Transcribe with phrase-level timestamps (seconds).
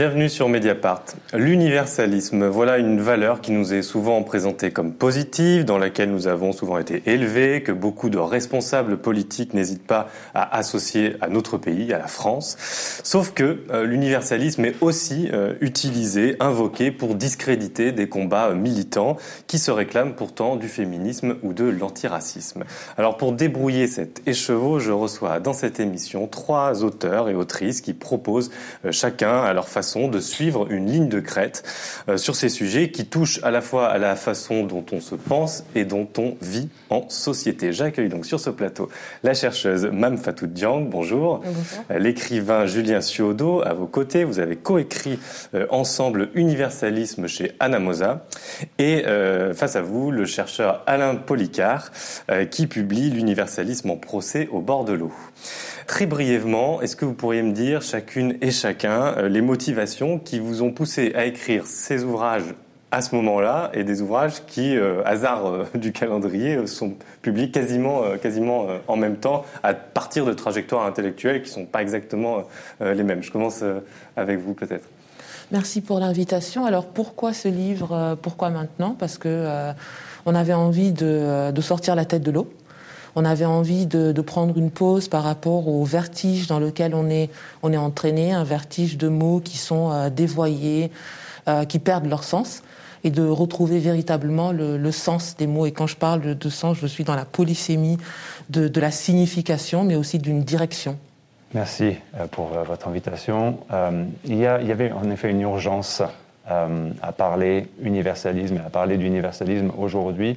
[0.00, 1.02] Bienvenue sur Mediapart.
[1.34, 6.52] L'universalisme, voilà une valeur qui nous est souvent présentée comme positive, dans laquelle nous avons
[6.52, 11.92] souvent été élevés, que beaucoup de responsables politiques n'hésitent pas à associer à notre pays,
[11.92, 12.56] à la France.
[13.04, 19.58] Sauf que euh, l'universalisme est aussi euh, utilisé, invoqué pour discréditer des combats militants qui
[19.58, 22.64] se réclament pourtant du féminisme ou de l'antiracisme.
[22.96, 27.92] Alors pour débrouiller cet écheveau, je reçois dans cette émission trois auteurs et autrices qui
[27.92, 28.50] proposent
[28.86, 31.64] euh, chacun à leur façon de suivre une ligne de crête
[32.08, 35.14] euh, sur ces sujets qui touchent à la fois à la façon dont on se
[35.14, 37.72] pense et dont on vit en société.
[37.72, 38.88] J'accueille donc sur ce plateau
[39.22, 41.42] la chercheuse Mam Fatou Diang, bonjour.
[41.90, 44.24] Euh, l'écrivain Julien Ciodo à vos côtés.
[44.24, 45.18] Vous avez coécrit
[45.54, 48.26] euh, ensemble Universalisme chez Anamosa.
[48.78, 49.04] Et
[49.54, 51.90] face à vous, le chercheur Alain Policard
[52.50, 55.12] qui publie L'universalisme en procès au bord de l'eau.
[55.90, 60.38] Très brièvement, est-ce que vous pourriez me dire, chacune et chacun, euh, les motivations qui
[60.38, 62.54] vous ont poussé à écrire ces ouvrages
[62.92, 68.02] à ce moment-là et des ouvrages qui, euh, hasard euh, du calendrier, sont publiés quasiment,
[68.22, 72.44] quasiment en même temps à partir de trajectoires intellectuelles qui ne sont pas exactement
[72.80, 73.24] les mêmes.
[73.24, 73.64] Je commence
[74.16, 74.88] avec vous peut-être.
[75.50, 76.66] Merci pour l'invitation.
[76.66, 78.94] Alors pourquoi ce livre Pourquoi maintenant?
[78.96, 79.72] Parce que
[80.24, 82.48] on avait envie de, de sortir la tête de l'eau
[83.16, 87.30] on avait envie de, prendre une pause par rapport au vertige dans lequel on est,
[87.62, 90.90] on est entraîné, un vertige de mots qui sont euh, dévoyés,
[91.48, 92.62] euh, qui perdent leur sens,
[93.02, 95.64] et de retrouver véritablement le, sens des mots.
[95.64, 97.96] Et quand je parle de, sens, je suis dans la polysémie
[98.50, 100.98] de, la signification, mais aussi d'une direction.
[101.54, 103.58] Merci euh, pour votre invitation.
[104.26, 106.02] il, y avait en effet une urgence
[106.46, 110.36] à parler universalisme à parler d'universalisme aujourd'hui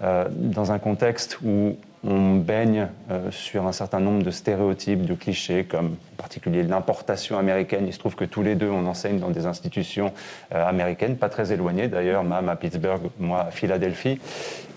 [0.00, 5.64] dans un contexte où on baigne euh, sur un certain nombre de stéréotypes, de clichés,
[5.64, 7.84] comme en particulier l'importation américaine.
[7.86, 10.12] Il se trouve que tous les deux, on enseigne dans des institutions
[10.54, 14.18] euh, américaines, pas très éloignées d'ailleurs, même à Pittsburgh, moi à Philadelphie.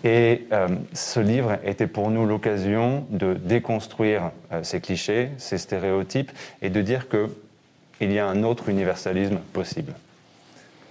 [0.03, 6.69] Et euh, ce livre était pour nous l'occasion de déconstruire ces clichés, ces stéréotypes, et
[6.69, 9.93] de dire qu'il y a un autre universalisme possible.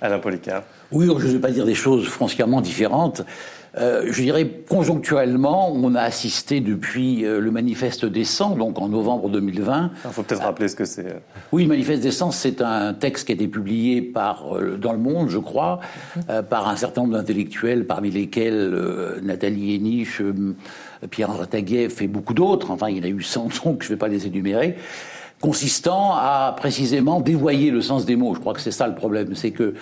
[0.01, 0.65] Alain Policard.
[0.91, 3.23] Oui, je ne vais pas dire des choses foncièrement différentes.
[3.79, 8.89] Euh, je dirais conjoncturellement, on a assisté depuis euh, le manifeste des 100, donc en
[8.89, 9.91] novembre 2020.
[10.05, 11.23] Il faut peut-être rappeler ce que c'est.
[11.53, 14.93] Oui, le manifeste des 100, c'est un texte qui a été publié par, euh, dans
[14.93, 15.81] le monde, je crois,
[16.51, 18.75] par un certain nombre d'intellectuels, parmi lesquels
[19.23, 20.21] Nathalie Henich,
[21.11, 22.71] Pierre Taguieff et beaucoup d'autres.
[22.71, 24.77] Enfin, il y en a eu 100 donc je ne vais pas les énumérer
[25.43, 28.35] consistant à précisément dévoyer le sens des mots.
[28.35, 29.75] Je crois que c'est ça le problème, c'est que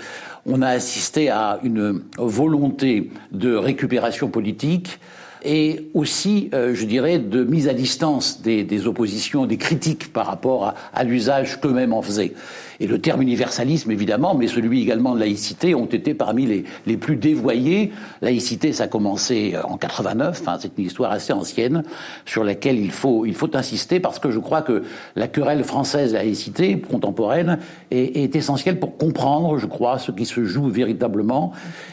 [0.47, 4.99] on a assisté à une volonté de récupération politique
[5.45, 10.27] et aussi, euh, je dirais, de mise à distance des, des oppositions, des critiques par
[10.27, 12.33] rapport à, à l'usage qu'eux-mêmes en faisaient.
[12.81, 16.97] Et le terme universalisme, évidemment, mais celui également de laïcité, ont été parmi les, les
[16.97, 17.93] plus dévoyés.
[18.23, 21.83] Laïcité, ça a commencé euh, en 89, enfin, c'est une histoire assez ancienne,
[22.25, 24.83] sur laquelle il faut, il faut insister, parce que je crois que
[25.15, 27.59] la querelle française, la laïcité contemporaine,
[27.91, 31.53] est, est essentielle pour comprendre, je crois, ce qui se joue véritablement.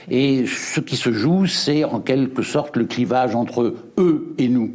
[0.10, 4.72] Et ce qui se joue, c'est en quelque sorte le clivage entre eux et nous.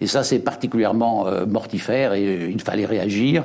[0.00, 3.44] Et ça, c'est particulièrement euh, mortifère et euh, il fallait réagir.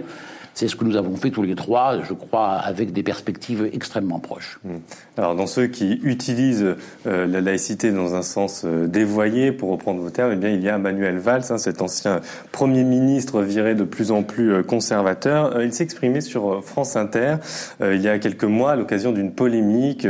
[0.54, 4.20] C'est ce que nous avons fait tous les trois, je crois, avec des perspectives extrêmement
[4.20, 4.60] proches.
[4.64, 4.78] Hmm.
[5.18, 10.02] Alors, dans ceux qui utilisent euh, la laïcité dans un sens euh, dévoyé, pour reprendre
[10.02, 12.22] vos termes, eh bien, il y a Manuel Valls, hein, cet ancien
[12.52, 15.62] Premier ministre viré de plus en plus euh, conservateur.
[15.62, 17.36] il s'est exprimé sur France Inter
[17.82, 20.08] il y a quelques mois à l'occasion d'une polémique,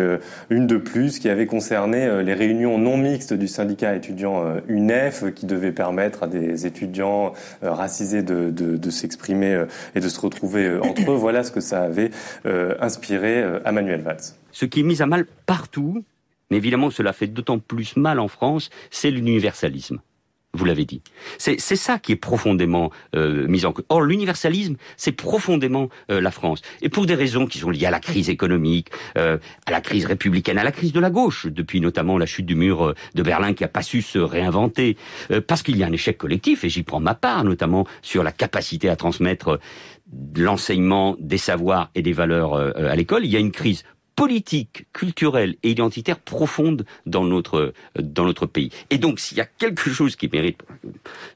[0.49, 5.45] une de plus, qui avait concerné les réunions non mixtes du syndicat étudiant UNEF, qui
[5.45, 10.19] devait permettre à des étudiants racisés de, de, de s'exprimer et de se
[10.53, 11.15] euh, entre eux.
[11.15, 12.11] Voilà ce que ça avait
[12.45, 14.19] euh, inspiré euh, à Manuel Valls.
[14.51, 16.03] Ce qui est mis à mal partout,
[16.49, 19.99] mais évidemment cela fait d'autant plus mal en France, c'est l'universalisme.
[20.53, 21.03] Vous l'avez dit.
[21.37, 23.85] C'est ça qui est profondément mis en cause.
[23.89, 26.63] Or, l'universalisme, c'est profondément la France.
[26.81, 29.37] Et pour des raisons qui sont liées à la crise économique, à
[29.69, 32.95] la crise républicaine, à la crise de la gauche, depuis notamment la chute du mur
[33.13, 34.97] de Berlin qui a pas su se réinventer,
[35.45, 38.31] parce qu'il y a un échec collectif, et j'y prends ma part, notamment sur la
[38.31, 39.59] capacité à transmettre
[40.35, 43.83] l'enseignement des savoirs et des valeurs euh, à l'école, il y a une crise
[44.15, 48.71] politique, culturelle et identitaire profonde dans notre euh, dans notre pays.
[48.89, 50.61] Et donc, s'il y a quelque chose qui mérite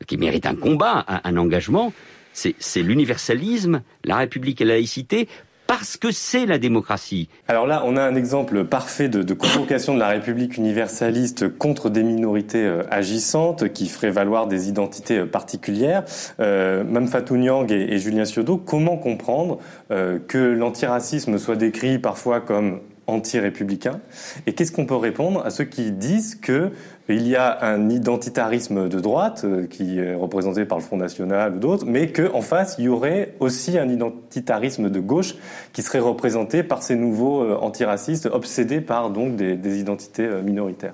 [0.08, 1.94] qui un combat, un, un engagement,
[2.34, 5.28] c'est l'universalisme, la République et la laïcité,
[5.76, 7.30] parce que c'est la démocratie.
[7.48, 12.04] Alors là, on a un exemple parfait de, convocation de la République universaliste contre des
[12.04, 16.04] minorités euh, agissantes qui feraient valoir des identités euh, particulières.
[16.40, 19.58] Euh, Mme Fatou Nyang et, et, Julien Ciodo, comment comprendre
[19.90, 24.00] euh, que l'antiracisme soit décrit parfois comme anti-républicain
[24.48, 26.72] Et qu'est-ce qu'on peut répondre à ceux qui disent que
[27.10, 31.56] il y a un identitarisme de droite euh, qui est représenté par le Front National
[31.56, 35.36] ou d'autres, mais qu'en face, il y aurait aussi un identitarisme de gauche
[35.74, 40.42] qui serait représenté par ces nouveaux euh, antiracistes obsédés par donc des, des identités euh,
[40.42, 40.94] minoritaires?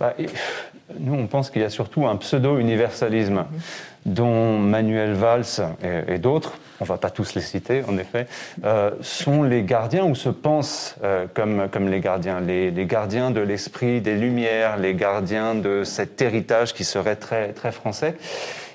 [0.00, 0.14] Bah,
[0.98, 3.44] nous, on pense qu'il y a surtout un pseudo-universalisme
[4.06, 5.44] dont Manuel Valls
[5.82, 8.26] et, et d'autres, on ne va pas tous les citer en effet,
[8.64, 13.30] euh, sont les gardiens ou se pensent euh, comme, comme les gardiens, les, les gardiens
[13.30, 18.16] de l'esprit des Lumières, les gardiens de cet héritage qui serait très, très français.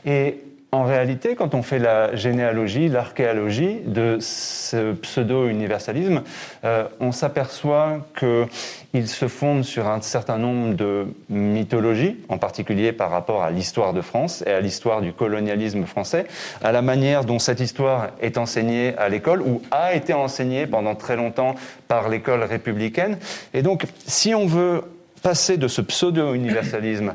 [0.06, 6.24] Et en réalité, quand on fait la généalogie, l'archéologie de ce pseudo-universalisme,
[6.66, 13.12] euh, on s'aperçoit qu'il se fonde sur un certain nombre de mythologies, en particulier par
[13.12, 16.26] rapport à l'histoire de France et à l'histoire du colonialisme français,
[16.64, 20.96] à la manière dont cette histoire est enseignée à l'école ou a été enseignée pendant
[20.96, 21.54] très longtemps
[21.88, 23.20] par l'école républicaine.
[23.54, 24.82] Et donc, si on veut
[25.22, 27.14] passer de ce pseudo-universalisme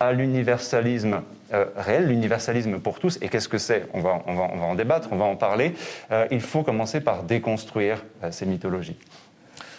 [0.00, 1.22] à l'universalisme
[1.54, 3.18] euh, réel, l'universalisme pour tous.
[3.22, 3.86] Et qu'est-ce que c'est?
[3.94, 5.74] On va, on, va, on va en débattre, on va en parler.
[6.10, 8.96] Euh, il faut commencer par déconstruire euh, ces mythologies.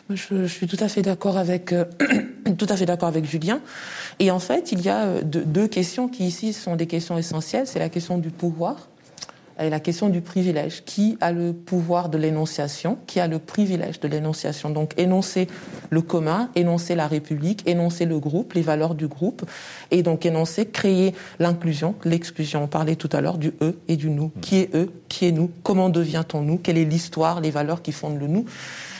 [0.09, 1.75] Je, suis tout à fait d'accord avec
[2.57, 3.61] tout à fait d'accord avec Julien.
[4.17, 7.67] Et en fait, il y a deux questions qui ici sont des questions essentielles.
[7.67, 8.87] C'est la question du pouvoir
[9.59, 10.83] et la question du privilège.
[10.85, 12.97] Qui a le pouvoir de l'énonciation?
[13.07, 14.69] Qui a le privilège de l'énonciation?
[14.69, 15.47] Donc énoncer
[15.89, 19.45] le commun, énoncer la République, énoncer le groupe, les valeurs du groupe,
[19.91, 22.63] et donc énoncer, créer l'inclusion, l'exclusion.
[22.63, 24.31] On parlait tout à l'heure du eux et du nous.
[24.41, 27.91] Qui est eux Qui est nous Comment devient-on nous Quelle est l'histoire, les valeurs qui
[27.91, 28.45] fondent le nous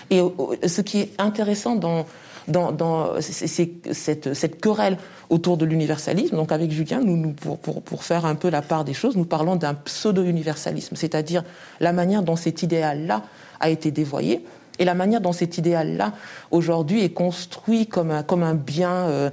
[0.10, 0.22] Et
[0.68, 2.06] ce qui est intéressant dans
[2.50, 4.98] dans, dans cette, cette, querelle
[5.30, 6.36] autour de l'universalisme.
[6.36, 9.16] Donc avec Julien, nous, nous pour, pour, pour, faire un peu la part des choses,
[9.16, 11.44] nous parlons d'un pseudo-universalisme, c'est-à-dire
[11.80, 13.24] la manière dont cet idéal-là
[13.60, 14.44] a été dévoyé
[14.80, 16.14] et la manière dont cet idéal-là
[16.52, 19.30] aujourd'hui est construit comme un, comme un bien euh,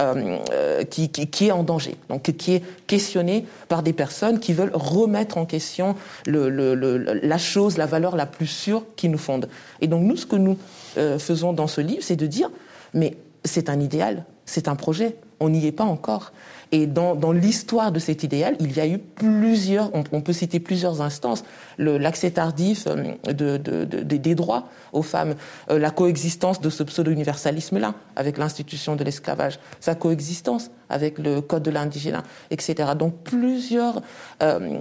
[0.00, 4.52] euh, qui, qui, qui, est en danger, donc qui est questionné par des personnes qui
[4.52, 5.96] veulent remettre en question
[6.26, 9.48] le, le, le, la chose, la valeur la plus sûre qui nous fonde.
[9.80, 10.56] Et donc nous, ce que nous
[10.98, 12.50] euh, faisons dans ce livre, c'est de dire,
[12.94, 16.32] mais c'est un idéal, c'est un projet, on n'y est pas encore.
[16.70, 20.60] Et dans, dans l'histoire de cet idéal, il y a eu plusieurs, on, peut citer
[20.60, 21.44] plusieurs instances,
[21.78, 25.34] l'accès tardif euh, de, de, de, des droits aux femmes,
[25.70, 31.62] euh, la coexistence de ce pseudo-universalisme-là avec l'institution de l'esclavage, sa coexistence avec le code
[31.62, 32.90] de l'indigénat, etc.
[32.98, 34.02] Donc plusieurs
[34.42, 34.78] euh,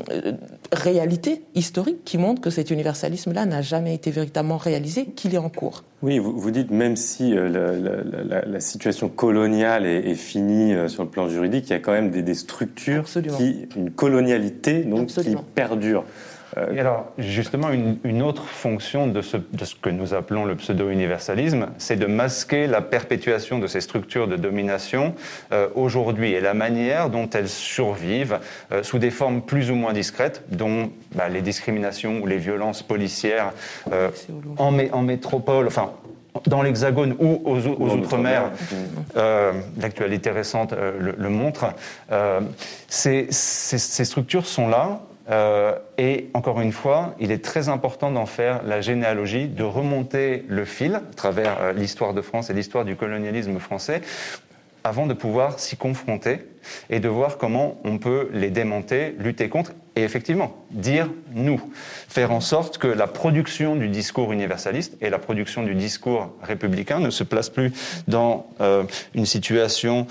[0.71, 5.49] réalités historiques qui montrent que cet universalisme-là n'a jamais été véritablement réalisé, qu'il est en
[5.49, 5.83] cours.
[6.03, 10.73] Oui, vous, vous dites même si euh, la, la, la, situation coloniale est, est, finie
[10.75, 13.37] euh, sur le plan juridique, il y a quand même des, des structures Absolument.
[13.37, 15.39] qui, une colonialité donc Absolument.
[15.39, 16.03] qui perdure.
[16.57, 20.45] Euh, Et alors, justement, une, une autre fonction de ce, de ce, que nous appelons
[20.45, 25.13] le pseudo-universalisme, c'est de masquer la perpétuation de ces structures de domination
[25.51, 28.39] euh, aujourd'hui et la manière dont elles survivent
[28.71, 32.83] euh, sous des formes plus ou moins discrètes, dont bah, les discriminations ou les violences
[32.83, 33.51] policières
[33.91, 34.09] euh,
[34.57, 35.91] en, mé en métropole, enfin
[36.45, 38.51] dans l'Hexagone ou aux, aux Outre-mer,
[39.15, 41.65] euh, l'actualité récente euh, le, le, montre,
[42.11, 42.41] euh,
[42.87, 44.99] ces, ces, ces, structures sont là.
[45.29, 50.45] Euh, et encore une fois, il est très important d'en faire la généalogie, de remonter
[50.47, 54.01] le fil à travers euh, l'histoire de France et l'histoire du colonialisme français
[54.83, 56.39] avant de pouvoir s'y confronter
[56.89, 61.61] et de voir comment on peut les démonter, lutter contre et effectivement dire nous,
[62.07, 66.99] faire en sorte que la production du discours universaliste et la production du discours républicain
[66.99, 67.73] ne se place plus
[68.07, 70.07] dans euh, une situation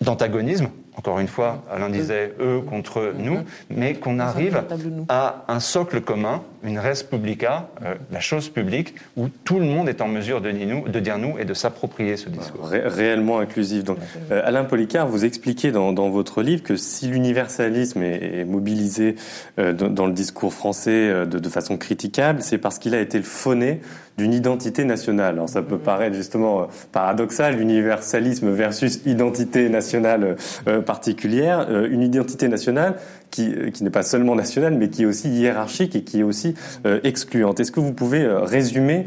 [0.00, 0.68] d'antagonisme.
[0.94, 3.38] Encore une fois, Alain disait eux contre nous,
[3.70, 4.62] mais qu'on arrive
[5.08, 9.88] à un socle commun, une res publica, euh, la chose publique, où tout le monde
[9.88, 12.68] est en mesure de dire nous, de dire nous et de s'approprier ce discours.
[12.68, 13.84] Ré réellement inclusif.
[13.84, 13.96] Donc,
[14.30, 19.16] euh, Alain Policard, vous expliquez dans, dans, votre livre que si l'universalisme est, est, mobilisé
[19.58, 23.00] euh, dans, dans, le discours français euh, de, de façon critiquable, c'est parce qu'il a
[23.00, 23.80] été le fauné
[24.18, 25.34] d'une identité nationale.
[25.34, 30.36] Alors ça peut paraître justement paradoxal, universalisme versus identité nationale
[30.68, 32.96] euh, particulière, euh, une identité nationale
[33.30, 36.54] qui, qui n'est pas seulement nationale, mais qui est aussi hiérarchique et qui est aussi
[36.84, 37.60] euh, excluante.
[37.60, 39.06] Est-ce que vous pouvez résumer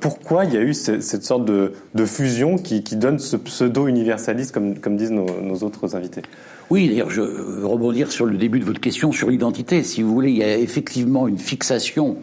[0.00, 3.36] pourquoi il y a eu cette, cette sorte de, de fusion qui, qui, donne ce
[3.36, 6.22] pseudo-universalisme, comme, comme disent nos, nos autres invités?
[6.70, 9.82] Oui, d'ailleurs, je veux rebondir sur le début de votre question sur l'identité.
[9.82, 12.16] Si vous voulez, il y a effectivement une fixation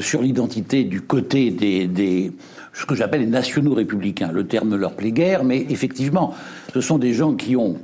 [0.00, 2.32] sur l'identité du côté des,
[2.72, 4.32] ce que j'appelle les nationaux républicains.
[4.32, 6.34] Le terme leur plaît guère, mais effectivement,
[6.72, 7.76] ce sont des gens qui ont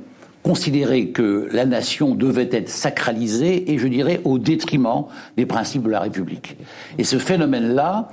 [0.43, 5.05] considéré que la nation devait être sacralisée et je dirais au détriment
[5.37, 6.57] des principes de la République.
[6.97, 8.09] Et ce phénomène-là,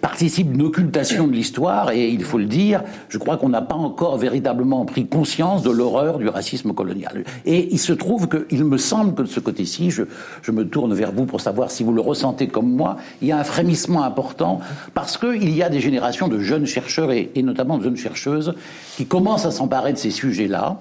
[0.00, 3.74] participe d'une occultation de l'histoire et il faut le dire, je crois qu'on n'a pas
[3.74, 7.24] encore véritablement pris conscience de l'horreur du racisme colonial.
[7.44, 10.04] Et il se trouve qu'il me semble que de ce côté-ci, je,
[10.42, 13.32] je, me tourne vers vous pour savoir si vous le ressentez comme moi, il y
[13.32, 14.60] a un frémissement important
[14.94, 18.54] parce qu'il y a des générations de jeunes chercheurs et, et notamment de jeunes chercheuses
[18.96, 20.80] qui commencent à s'emparer de ces sujets-là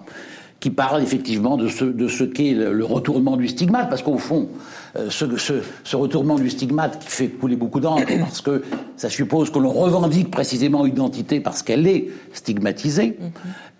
[0.59, 4.49] qui parlent effectivement de ce, de ce qu'est le, retournement du stigmate, parce qu'au fond,
[4.97, 8.63] euh, ce, ce, ce, retournement du stigmate qui fait couler beaucoup d'encre, parce que
[8.97, 13.17] ça suppose que l'on revendique précisément une identité parce qu'elle est stigmatisée,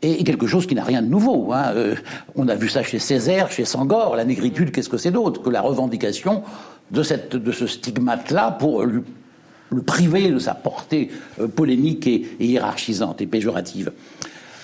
[0.01, 1.51] et, quelque chose qui n'a rien de nouveau.
[1.51, 1.73] Hein.
[1.75, 1.95] Euh,
[2.35, 5.49] on a vu ça chez Césaire, chez Sangor, la négritude, qu'est-ce que c'est d'autre que
[5.49, 6.43] la revendication
[6.91, 9.01] de, cette, de ce stigmate-là pour lui,
[9.71, 13.91] le priver de sa portée euh, polémique et, et hiérarchisante et péjorative?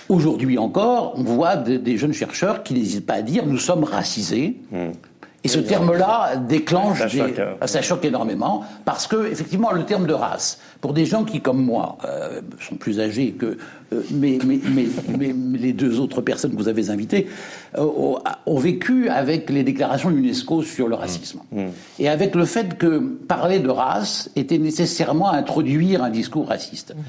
[0.08, 3.84] Aujourd'hui encore, on voit des, des, jeunes chercheurs qui n'hésitent pas à dire nous sommes
[3.84, 4.56] racisés.
[4.70, 4.90] Mmh.
[5.46, 7.66] Et ce terme-là déclenche, ça, des, choque, hein.
[7.66, 11.62] ça choque énormément, parce que effectivement, le terme de race, pour des gens qui, comme
[11.62, 13.56] moi, euh, sont plus âgés que
[13.92, 14.86] euh, mais, mais, mais,
[15.16, 17.28] mais, les deux autres personnes que vous avez invitées,
[17.78, 17.86] euh,
[18.46, 21.38] ont vécu avec les déclarations de l'UNESCO sur le racisme.
[21.52, 21.60] Mmh.
[21.60, 21.68] Mmh.
[22.00, 26.92] Et avec le fait que parler de race était nécessairement introduire un discours raciste.
[26.96, 27.00] Mmh.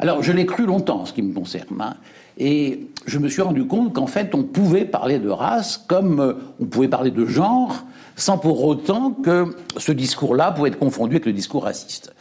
[0.00, 1.80] Alors, je l'ai cru longtemps, ce qui me concerne.
[1.80, 1.94] Hein.
[2.38, 6.32] Et je me suis rendu compte qu'en fait, on pouvait parler de race comme euh,
[6.60, 7.84] on pouvait parler de genre,
[8.16, 12.14] sans pour autant que ce discours-là pouvait être confondu avec le discours raciste.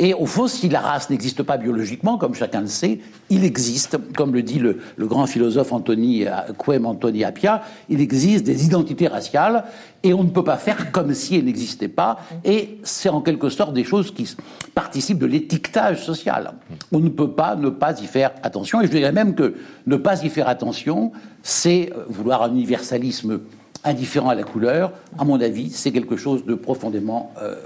[0.00, 3.00] Et au fond, si la race n'existe pas biologiquement, comme chacun le sait,
[3.30, 6.24] il existe, comme le dit le, grand philosophe Anthony
[6.64, 9.64] Quem Anthony Appia, il existe des identités raciales
[10.04, 12.18] et on ne peut pas faire comme si elles n'existaient pas.
[12.44, 14.36] Et c'est en quelque sorte des choses qui
[14.72, 16.52] participent de l'étiquetage social.
[16.92, 18.80] On ne peut pas ne pas y faire attention.
[18.80, 21.10] Et je dirais même que ne pas y faire attention,
[21.42, 23.40] c'est vouloir un universalisme
[23.82, 24.92] indifférent à la couleur.
[25.18, 27.56] À mon avis, c'est quelque chose de profondément euh,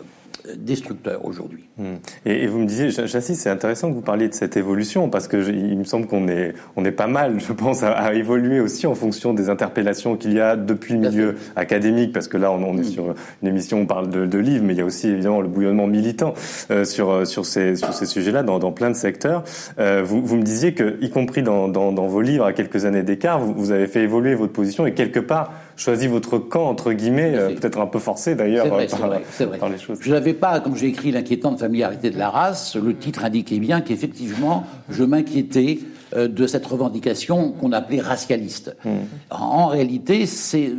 [0.56, 1.68] destructeur aujourd'hui.
[1.78, 1.96] Hmm.
[2.26, 5.42] Et, vous me disiez, j'insiste, c'est intéressant que vous parliez de cette évolution parce que
[5.42, 8.60] je, il me semble qu'on est, on est pas mal, je pense, à, à, évoluer
[8.60, 12.50] aussi en fonction des interpellations qu'il y a depuis le milieu académique, parce que là,
[12.52, 12.84] on, on est hmm.
[12.84, 15.48] sur une émission, on parle de, de, livres, mais il y a aussi évidemment le
[15.48, 16.34] bouillonnement militant
[16.70, 19.44] euh, sur euh, sur ces sur ces sujets-là dans, dans, plein de secteurs.
[19.78, 22.84] Euh, vous, vous me disiez que, y compris dans, dans, dans vos livres, à quelques
[22.84, 26.68] années d'écart, vous, vous avez fait évoluer votre position et quelque part choisi votre camp
[26.68, 29.98] entre guillemets, euh, peut-être un peu forcé d'ailleurs par, par, les choses.
[30.00, 33.80] Je n'avais pas, comme j'ai écrit l'inquiétante familiarité de la race, le titre indiquait bien
[33.80, 35.80] qu'effectivement je m'inquiétais
[36.14, 38.76] euh, de cette revendication qu'on appelait racialiste.
[38.84, 38.90] Mmh.
[39.30, 40.72] En, en, réalité, c'est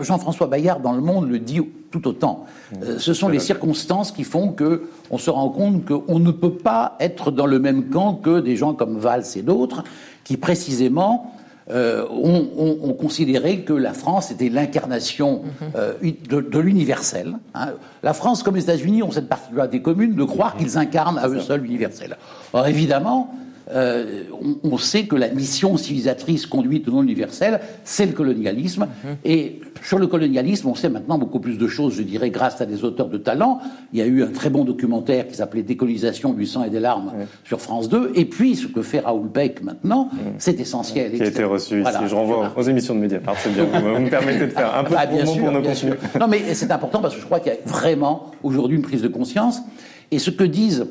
[0.00, 2.44] Jean-François Bayard dans Le Monde le dit tout autant.
[2.72, 2.76] Mmh.
[2.82, 6.52] Euh, ce sont les circonstances qui font que on se rend compte qu'on ne peut
[6.52, 9.84] pas être dans le même camp que des gens comme Valls et d'autres
[10.24, 11.32] qui précisément
[11.70, 15.42] euh, ont, on, on, considéré que la France était l'incarnation
[15.76, 15.92] euh,
[16.28, 17.34] de, de l'universel.
[17.54, 17.72] Hein.
[18.02, 21.40] La France, comme les États-Unis, ont cette particularité commune de croire qu'ils incarnent à eux
[21.40, 22.16] seuls l'universel.
[22.52, 23.34] Or, évidemment,
[23.70, 28.84] euh, on, on, sait que la mission civilisatrice conduite au nom universel, c'est le colonialisme.
[28.84, 29.16] Mm -hmm.
[29.24, 32.66] Et sur le colonialisme, on sait maintenant beaucoup plus de choses, je dirais, grâce à
[32.66, 33.60] des auteurs de talent.
[33.92, 36.80] Il y a eu un très bon documentaire qui s'appelait Décolonisation du sang et des
[36.80, 37.26] larmes mmh.
[37.44, 38.12] sur France 2.
[38.14, 40.18] Et puis, ce que fait Raoul Beck maintenant, mmh.
[40.38, 41.12] c'est essentiel.
[41.12, 41.98] Qui a été reçu voilà.
[41.98, 42.08] ici.
[42.08, 42.52] Je renvoie voilà.
[42.56, 43.36] aux émissions de Mediapart.
[43.38, 43.64] C'est bien.
[43.64, 45.94] vous, me permettez de faire un peu ah, de sûr, pour nos contenus.
[46.20, 49.02] Non, mais c'est important parce que je crois qu'il y a vraiment aujourd'hui une prise
[49.02, 49.62] de conscience.
[50.10, 50.86] Et ce que disent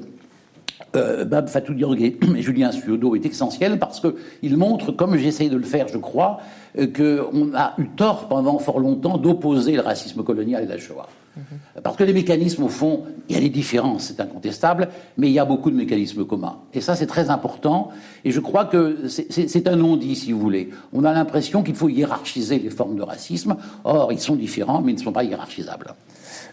[0.96, 2.02] euh, Bab Fatou Diorgue
[2.38, 6.40] et Julien Suodo est essentiel parce qu'il montre, comme j'essaye de le faire, je crois,
[6.78, 11.08] euh, qu'on a eu tort pendant fort longtemps d'opposer le racisme colonial et la Shoah.
[11.36, 11.82] Mm -hmm.
[11.84, 15.34] Parce que les mécanismes, au fond, il y a des différences, c'est incontestable, mais il
[15.34, 16.58] y a beaucoup de mécanismes communs.
[16.74, 17.80] Et ça, c'est très important.
[18.26, 20.66] Et je crois que c'est un non-dit, si vous voulez.
[20.98, 23.54] On a l'impression qu'il faut hiérarchiser les formes de racisme.
[23.84, 25.90] Or, ils sont différents, mais ils ne sont pas hiérarchisables.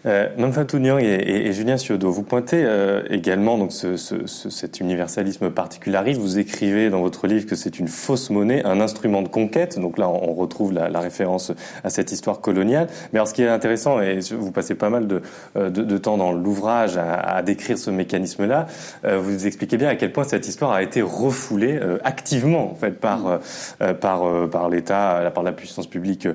[0.05, 4.49] Euh, Mamfatou Niang et, et, Julien Ciodo, vous pointez euh, également donc ce, ce, ce,
[4.49, 6.19] cet universalisme particulariste.
[6.19, 9.79] Vous écrivez dans votre livre que c'est une fausse monnaie, un instrument de conquête.
[9.79, 11.51] Donc là, on, retrouve la, la, référence
[11.83, 12.87] à cette histoire coloniale.
[13.13, 15.21] Mais alors, ce qui est intéressant, et vous passez pas mal de,
[15.55, 18.67] euh, de, de temps dans l'ouvrage à, à, décrire ce mécanisme-là,
[19.05, 22.75] euh, vous expliquez bien à quel point cette histoire a été refoulée euh, activement en
[22.75, 23.39] fait par
[23.81, 26.27] euh, par par l'État, par la puissance publique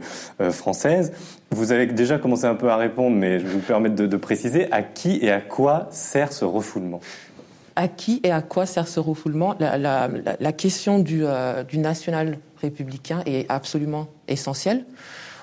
[0.50, 1.12] française.
[1.50, 4.16] Vous avez déjà commencé un peu à répondre, mais je vais vous permettre de, de
[4.16, 7.00] préciser à qui et à quoi sert ce refoulement
[7.76, 9.54] à qui et à quoi sert ce refoulement?
[9.58, 14.84] La, la, la, question du, euh, du national républicain est absolument essentielle.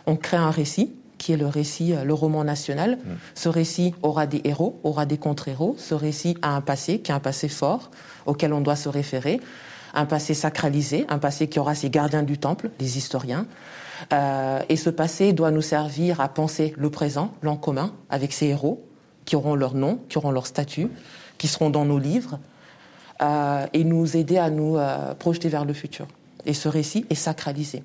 [0.06, 2.98] On crée un récit qui est le récit, le roman national.
[2.98, 3.10] Mm.
[3.34, 5.76] Ce récit aura des héros, aura des contre-héros.
[5.80, 7.90] Ce récit a un passé, qui est un passé fort,
[8.28, 9.40] auquel on doit se référer.
[9.96, 13.48] Un passé sacralisé, un passé qui aura ses gardiens du temple, les historiens.
[14.14, 18.48] Euh, et ce passé doit nous servir à penser le présent, l'en commun, avec ces
[18.48, 18.84] héros
[19.26, 20.90] qui auront leur nom, qui auront leur statut,
[21.38, 22.40] qui seront dans nos livres,
[23.22, 26.08] euh, et nous aider à nous euh, projeter vers le futur.
[26.46, 27.84] Et ce récit est sacralisé.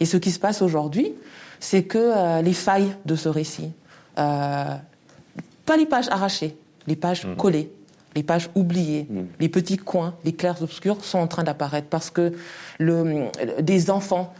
[0.00, 1.12] Et ce qui se passe aujourd'hui,
[1.60, 3.70] c'est que les failles de ce récit,
[4.16, 7.36] pas les pages arrachées, les pages mmh.
[7.36, 7.70] collées,
[8.16, 9.20] les pages oubliées, mmh.
[9.40, 12.32] les petits coins, les clairs obscurs sont en train d'apparaître parce que
[12.78, 13.28] le,
[13.60, 14.34] des enfants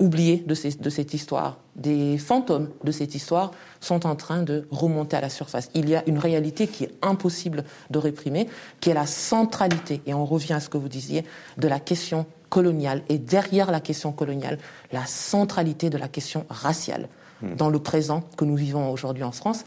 [0.00, 5.16] oubliés de, de, cette histoire, des fantômes de cette histoire sont en train de remonter
[5.16, 5.70] à la surface.
[5.74, 8.48] Il y a une réalité qui est impossible de réprimer,
[8.80, 11.24] qui est la centralité, et on revient à ce que vous disiez,
[11.56, 14.58] de la question coloniale, et derrière la question coloniale,
[14.92, 17.08] la centralité de la question raciale
[17.42, 17.54] hmm.
[17.54, 19.64] dans le présent que nous vivons aujourd'hui en France,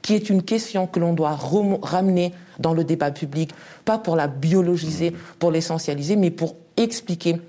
[0.00, 1.36] qui est une question que l'on doit
[1.82, 3.50] ramener dans le débat public,
[3.84, 5.16] pas pour la biologiser, hmm.
[5.38, 7.40] pour l'essentialiser, mais pour expliquer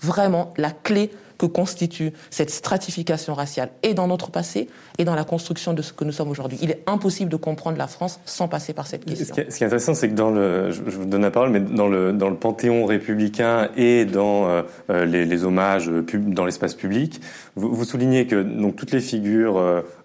[0.00, 1.10] vraiment la clé
[1.44, 5.92] que constitue cette stratification raciale et dans notre passé et dans la construction de ce
[5.92, 6.58] que nous sommes aujourd'hui.
[6.62, 9.26] Il est impossible de comprendre la France sans passer par cette question.
[9.26, 11.88] Ce qui est, intéressant, c'est que dans le, je, vous donne la parole, mais dans
[11.88, 17.20] le, dans le panthéon républicain et dans euh, euh, les, les, hommages dans l'espace public,
[17.56, 19.60] vous, vous, soulignez que donc toutes les figures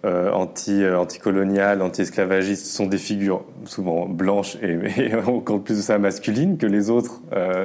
[0.05, 5.81] euh, euh anti anticoloniales, anti-esclavagistes sont des figures souvent blanches et, et, encore plus de
[5.81, 7.21] ça masculines, que les autres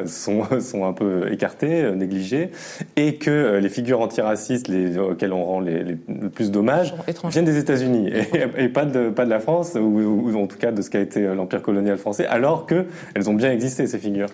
[0.07, 2.51] sont sont un peu écartées, négligées,
[2.97, 7.45] et que les figures antiracistes, les, auxquelles on rend les, les, le plus d'hommages, viennent
[7.45, 8.11] des États-Unis
[8.57, 11.01] et, pas de pas de la France ou, ou, en tout cas de ce qu'a
[11.01, 14.29] été l'empire colonial français, alors que elles ont bien existé ces figures.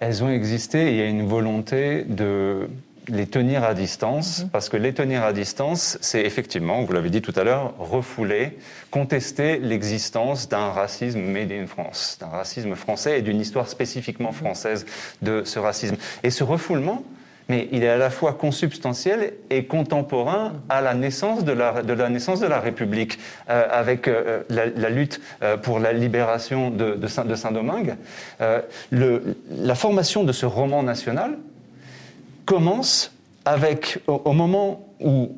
[0.00, 0.88] Elles ont existé.
[0.88, 2.68] Et il y a une volonté de
[3.08, 4.48] les tenir à distance, mhm.
[4.50, 8.58] parce que les tenir à distance, c'est effectivement, vous l'avez dit tout à l'heure, refouler,
[8.90, 14.36] contester l'existence d'un racisme made in France, d'un racisme français et d'une histoire spécifiquement mhm.
[14.36, 14.86] française
[15.22, 15.96] de ce racisme.
[16.22, 17.04] Et ce refoulement,
[17.48, 21.92] mais il est à la fois consubstantiel et contemporain à la naissance de la, de
[21.92, 23.18] la naissance de la République,
[23.50, 27.96] euh, avec euh, la, lutte euh, pour la libération de, de Saint-Domingue.
[28.90, 31.36] la formation de ce roman national
[32.44, 33.12] commence
[33.44, 35.36] avec, au, moment où,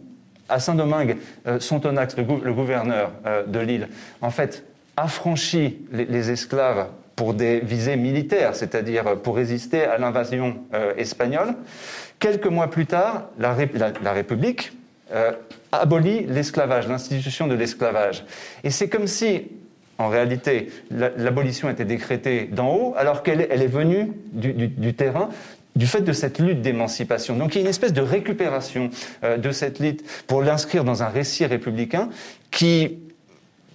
[0.48, 1.16] à Saint-Domingue,
[1.58, 3.10] Sontonax, le, le gouverneur
[3.46, 3.88] de l'île,
[4.20, 4.64] en fait,
[4.96, 11.54] affranchit les, esclaves pour des visées militaires, c'est-à-dire pour résister à l'invasion euh, espagnole.
[12.18, 13.54] Quelques mois plus tard, la,
[14.02, 14.72] la, République
[15.12, 15.32] euh,
[15.72, 18.24] abolit l'esclavage, l'institution de l'esclavage.
[18.64, 19.48] Et c'est comme si,
[19.98, 25.28] en réalité, l'abolition était décrétée d'en haut, alors qu'elle elle est venue du, du, terrain
[25.76, 27.36] du fait de cette lutte d'émancipation.
[27.36, 28.90] Donc il y a une espèce de récupération
[29.22, 32.08] euh, de cette lutte pour l'inscrire dans un récit républicain
[32.50, 32.98] qui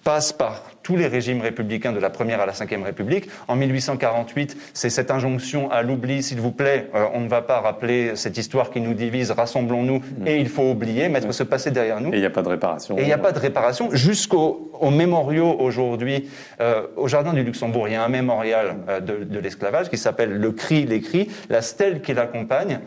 [0.03, 3.29] passe par tous les régimes républicains de la première à la cinquième République.
[3.47, 7.61] En 1848, c'est cette injonction à l'oubli, s'il vous plaît, euh, on ne va pas
[7.61, 10.27] rappeler cette histoire qui nous divise, rassemblons-nous, mm.
[10.27, 12.11] et il faut oublier, mettre ce passé derrière nous.
[12.11, 12.97] Et il n'y a pas de réparation.
[12.97, 17.43] Et il n'y a pas de réparation, jusqu'au au mémoriaux aujourd'hui, euh, au Jardin du
[17.43, 21.29] Luxembourg, il y a un mémorial euh, de, de l'esclavage qui s'appelle Le cri, l'écrit,
[21.49, 22.79] la stèle qui l'accompagne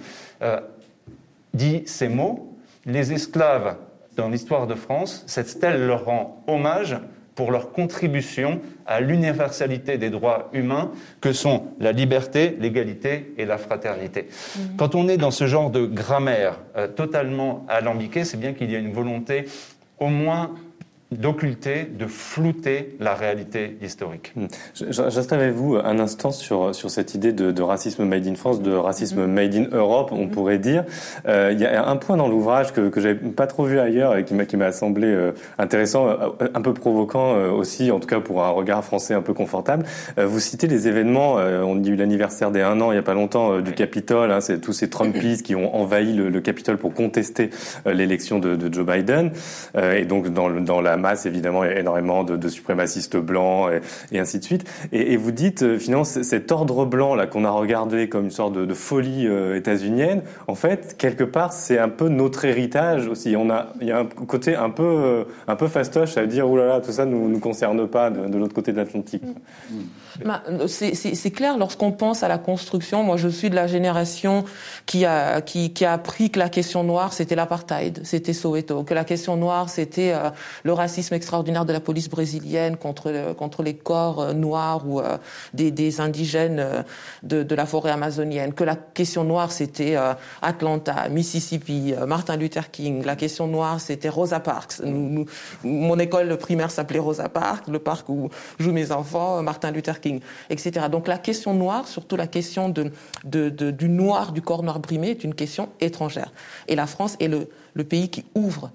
[1.55, 3.77] dit ces mots, les esclaves
[4.17, 6.99] dans l'histoire de France, cette stèle leur rend hommage
[7.35, 13.59] pour leur contribution à l'universalité des droits humains que sont la liberté, l'égalité et la
[13.59, 14.29] fraternité.
[14.29, 14.61] Mmh.
[14.77, 18.77] Quand on est dans ce genre de grammaire euh, totalement alambiquée, c'est bien qu'il y
[18.77, 19.47] a une volonté
[19.99, 20.51] au moins
[21.15, 24.33] d'occulter, de flouter la réalité historique.
[24.37, 24.47] Hmm.
[24.75, 28.63] J'installe avec vous un instant sur, sur cette idée de, de, racisme made in France,
[28.63, 29.33] de racisme hmm.
[29.33, 30.31] made in Europe, on hmm.
[30.31, 30.85] pourrait dire.
[31.27, 34.17] Euh, il y a un point dans l'ouvrage que, que j'avais pas trop vu ailleurs
[34.17, 38.01] et qui m'a, qui m'a semblé euh, intéressant, euh, un peu provoquant euh, aussi, en
[38.01, 39.85] tout cas pour un regard français un peu confortable.
[40.17, 43.61] vous citez les événements, on dit l'anniversaire des un an, il y a pas longtemps,
[43.61, 47.51] du Capitole, hein, c'est tous ces Trumpistes qui ont envahi le, le Capitole pour contester
[47.87, 49.33] l'élection de, de, Joe Biden.
[49.77, 53.71] et donc dans, dans la masse, évidemment, énormément de, de suprémacistes blancs
[54.11, 54.65] et, ainsi de suite.
[54.93, 58.55] Et, vous dites, euh, finalement, cet ordre blanc là qu'on a regardé comme une sorte
[58.55, 63.37] de, folie euh, états-unienne, en fait, quelque part, c'est un peu notre héritage aussi.
[63.37, 66.49] On a, il y a un côté un peu, euh, un peu fastoche à dire,
[66.51, 69.23] oulala, tout ça ne nous, nous concerne pas de, l'autre côté de l'Atlantique.
[69.23, 69.77] Mmh.
[70.25, 74.45] Bah, c'est clair, lorsqu'on pense à la construction, moi je suis de la génération
[74.87, 79.03] qui a, qui a appris que la question noire c'était l'apartheid, c'était Soweto, que la
[79.03, 80.15] question noire c'était
[80.63, 85.01] le racisme extraordinaire de la police brésilienne contre, contre les corps noirs ou
[85.53, 86.85] des, des, indigènes
[87.23, 89.97] de, de, la forêt amazonienne, que la question noire c'était
[90.43, 94.81] Atlanta, Mississippi, Martin Luther King, la question noire c'était Rosa Parks.
[95.63, 100.21] mon école primaire s'appelait Rosa Parks, le parc où jouent mes enfants, Martin Luther King,
[100.51, 100.87] etc.
[100.91, 102.73] Donc la question noire, surtout la question
[103.25, 106.33] du noir, du corps noir brimé, est une question étrangère.
[106.69, 108.71] Et la France est le pays qui ouvre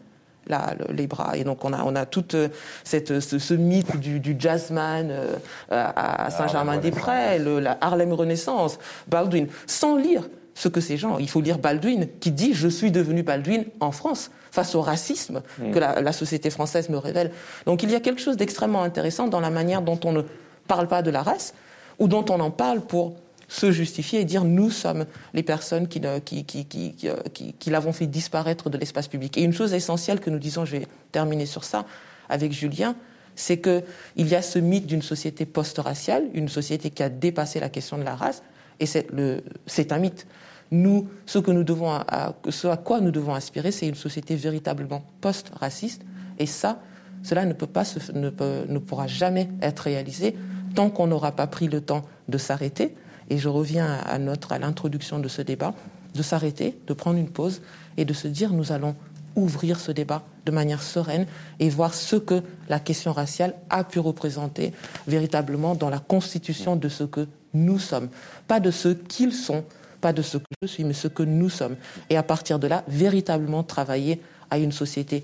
[0.90, 1.34] les bras.
[1.36, 2.50] Et donc on a, on a tout euh,
[2.84, 5.36] cette, ce, mythe du, du jazzman euh,
[5.70, 10.24] à ah, Saint-Germain-des-Prés, la Harlem Renaissance, Baldwin, sans lire
[10.56, 13.92] ce que ces gens, il faut lire Baldwin, qui dit je suis devenu Baldwin en
[13.92, 15.72] France face au racisme mm.
[15.72, 17.32] que la, la, société française me révèle.
[17.66, 20.22] Donc il y a quelque chose d'extrêmement intéressant dans la manière dont on ne
[20.68, 21.54] parle pas de la race
[22.00, 23.16] ou dont on en parle pour
[23.50, 28.08] se justifier et dire nous sommes les personnes qui, qui, qui, qui, qui l'avons fait
[28.08, 29.38] disparaître de l'espace public.
[29.38, 31.86] Et une chose essentielle que nous disons, je vais terminer sur ça
[32.30, 32.96] avec Julien,
[33.36, 33.84] c'est qu'il
[34.16, 38.04] y a ce mythe d'une société post-raciale, une société qui a dépassé la question de
[38.04, 38.44] la race,
[38.80, 40.28] et c'est un mythe.
[40.72, 44.36] Nous, ce, que nous devons, à, ce à quoi nous devons aspirer, c'est une société
[44.36, 46.04] véritablement post-raciste,
[46.38, 46.80] et ça,
[47.24, 47.84] cela ne, peut pas
[48.14, 50.36] ne, peut, ne pourra jamais être réalisé
[50.76, 52.96] tant qu'on n'aura pas pris le temps de s'arrêter,
[53.30, 55.74] et je reviens à, notre, à l'introduction de ce débat,
[56.15, 57.62] de s'arrêter, de prendre une pause
[57.98, 58.96] et de se dire nous allons
[59.36, 61.26] ouvrir ce débat de manière sereine
[61.60, 64.74] et voir ce que la question raciale a pu représenter
[65.08, 68.10] véritablement dans la constitution de ce que nous sommes.
[68.48, 69.63] Pas de ce qu'ils sont,
[70.02, 71.76] pas de ce que je suis, mais ce que nous sommes.
[72.10, 75.24] Et à partir de là, véritablement travailler à une société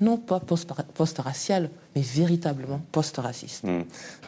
[0.00, 3.64] non pas post-raciale, mais véritablement post-raciste.
[3.64, 3.82] Hmm.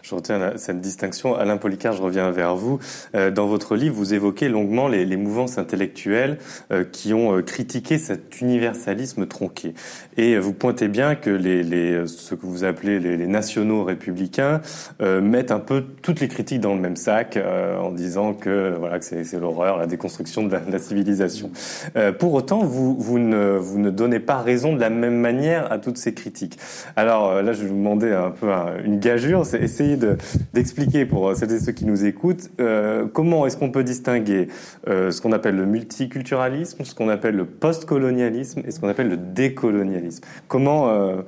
[0.08, 1.34] Je retiens cette distinction.
[1.34, 2.78] Alain Policard, je reviens vers vous.
[3.16, 6.38] Euh, dans votre livre, vous évoquez longuement les, les mouvances intellectuelles
[6.70, 9.74] euh, qui ont euh, critiqué cet universalisme tronqué.
[10.16, 14.60] Et vous pointez bien que les, ce que vous appelez les, nationaux républicains
[15.00, 19.04] mettent un peu toutes les critiques dans le même sac en disant que voilà que
[19.04, 21.50] c'est l'horreur, la déconstruction de la, de la civilisation.
[22.18, 25.78] pour autant, vous, vous, ne, vous ne donnez pas raison de la même manière à
[25.78, 26.58] toutes ces critiques.
[26.94, 28.48] Alors là, je vais vous demander un peu
[28.84, 29.98] une gageure, c'est essayer
[30.52, 34.48] d'expliquer pour celles et ceux qui nous écoutent euh, comment est-ce qu'on peut distinguer
[34.88, 39.08] euh, ce qu'on appelle le multiculturalisme, ce qu'on appelle le postcolonialisme et ce qu'on appelle
[39.08, 40.24] le décolonialisme.
[40.48, 41.22] Comment euh,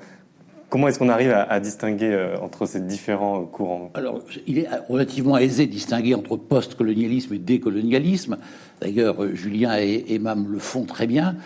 [0.70, 3.90] Comment est-ce qu'on arrive à, distinguer entre ces différents courants?
[3.94, 8.36] Alors, il est relativement aisé de distinguer entre postcolonialisme et décolonialisme.
[8.82, 11.36] D'ailleurs, Julien et, et le font très bien.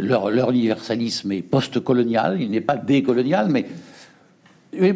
[0.00, 3.66] leur universalisme est postcolonial, il n'est pas décolonial, mais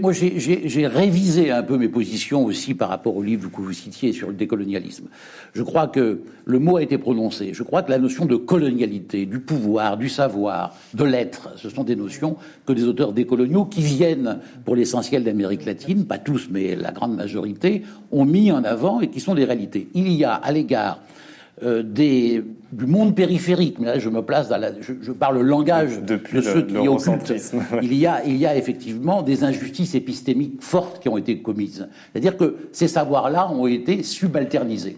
[0.01, 4.12] moi, j'ai révisé un peu mes positions aussi par rapport au livre que vous citiez
[4.12, 5.09] sur le décolonialisme.
[5.55, 7.51] Je crois que le mot a été prononcé.
[7.53, 11.85] Je crois que la notion de colonialité, du pouvoir, du savoir, de l'être, ce sont
[11.85, 16.77] des notions que des auteurs décoloniaux qui viennent pour l'essentiel d'Amérique latine, pas tous, mais
[16.77, 19.88] la grande majorité, ont mis en avant et qui sont des réalités.
[19.95, 21.01] Il y a à l'égard
[21.62, 22.42] euh, des,
[22.73, 23.79] du monde périphérique.
[23.79, 26.77] Mais là, je me place dans la, je, parle le langage Depuis de ceux qui
[26.88, 27.33] occultent.
[27.83, 31.88] Il y a, il y a effectivement des injustices épistémiques fortes qui ont été commises.
[32.12, 34.96] C'est-à-dire que ces savoirs-là ont été subalternisés.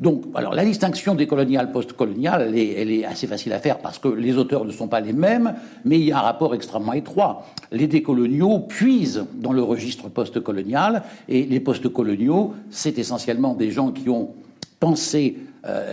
[0.00, 3.78] Donc, alors la distinction des coloniales post-coloniales, elle est, elle est, assez facile à faire
[3.78, 6.54] parce que les auteurs ne sont pas les mêmes, mais il y a un rapport
[6.54, 7.46] extrêmement étroit.
[7.70, 14.08] Les décoloniaux puisent dans le registre post-colonial et les post-coloniaux, c'est essentiellement des gens qui
[14.08, 14.30] ont
[14.80, 15.36] pensé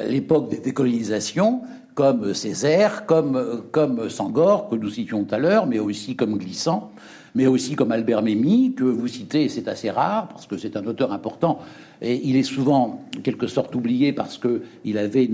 [0.08, 1.62] l'époque des décolonisations,
[1.98, 6.92] comme Césaire, comme, comme Sangor, que nous citions tout à l'heure, mais aussi comme Glissant,
[7.34, 10.86] mais aussi comme Albert Memmi, que vous citez, c'est assez rare, parce que c'est un
[10.86, 11.58] auteur important,
[12.04, 15.28] et il est souvent, en quelque sorte, oublié parce qu'il avait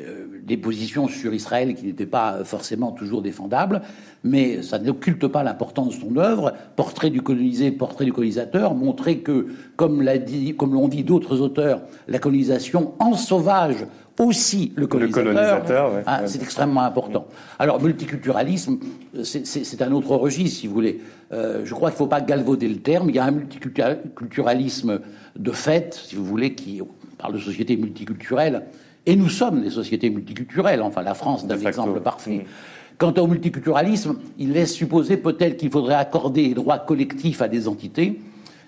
[0.00, 3.82] euh, des positions sur Israël qui n'étaient pas forcément toujours défendables,
[4.24, 6.54] mais ça n'occulte pas l'importance de son œuvre.
[6.76, 12.18] Portrait du colonisé, portrait du colonisateur, montrer que, comme l'ont dit, dit d'autres auteurs, la
[12.18, 13.86] colonisation en sauvage
[14.20, 15.92] aussi le colonisateur.
[16.06, 17.26] Ah, c'est extrêmement important.
[17.58, 18.78] Alors, multiculturalisme,
[19.22, 21.00] c'est un autre registre, si vous voulez.
[21.32, 23.08] Euh, je crois qu'il ne faut pas galvauder le terme.
[23.08, 25.00] Il y a un multiculturalisme
[25.36, 26.82] de fait, si vous voulez, qui
[27.18, 28.64] parle de société multiculturelle.
[29.06, 30.82] Et nous sommes des sociétés multiculturelles.
[30.82, 32.38] Enfin, la France est un exemple parfait.
[32.38, 32.44] Mm.
[32.98, 37.66] Quant au multiculturalisme, il laisse supposer peut-être qu'il faudrait accorder des droits collectifs à des
[37.66, 38.20] entités,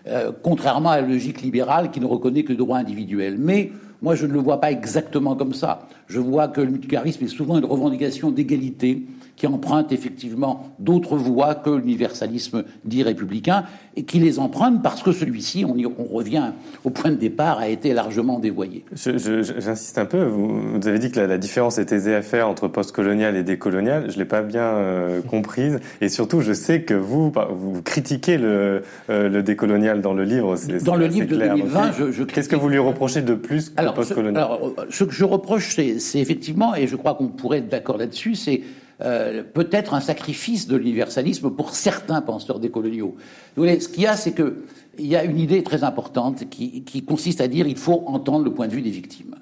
[0.06, 3.36] euh, contrairement à la logique libérale qui ne reconnaît que le droit individuel.
[3.38, 5.86] Mais moi, je ne le vois pas exactement comme ça.
[6.08, 9.06] Je vois que le multiculturalisme est souvent une revendication d'égalité
[9.42, 13.64] qui empruntent effectivement d'autres voies que l'universalisme dit républicain,
[13.96, 16.52] et qui les empruntent parce que celui-ci, on, on, revient
[16.84, 18.84] au point de départ, a été largement dévoyé.
[18.94, 22.48] J'insiste un peu, vous, vous, avez dit que la, la, différence était aisée à faire
[22.48, 26.82] entre postcolonial et décolonial, je ne l'ai pas bien euh, comprise, et surtout je sais
[26.82, 30.54] que vous, vous critiquez le, euh, le décolonial dans le livre.
[30.84, 33.80] Dans le livre de 2020, je, je Qu'est-ce que vous lui reprochez de plus que
[33.80, 34.44] alors, postcolonial?
[34.44, 38.36] Alors, ce que je reproche, c'est effectivement, et je crois qu'on pourrait être d'accord là-dessus,
[38.36, 38.60] c'est
[39.04, 43.16] euh, peut-être un sacrifice de l'universalisme pour certains penseurs décoloniaux.
[43.56, 44.62] Ce qu'il y a, c'est que
[44.98, 48.52] il y a une idée très importante qui, consiste à dire il faut entendre le
[48.52, 49.36] point de vue des victimes.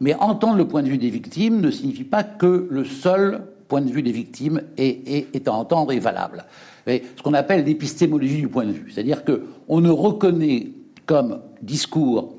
[0.00, 3.82] Mais entendre le point de vue des victimes ne signifie pas que le seul point
[3.82, 6.44] de vue des victimes est, est, à entendre et valable.
[6.86, 10.72] Ce qu'on appelle l'épistémologie du point de vue, c'est-à-dire que on ne reconnaît
[11.06, 12.34] comme discours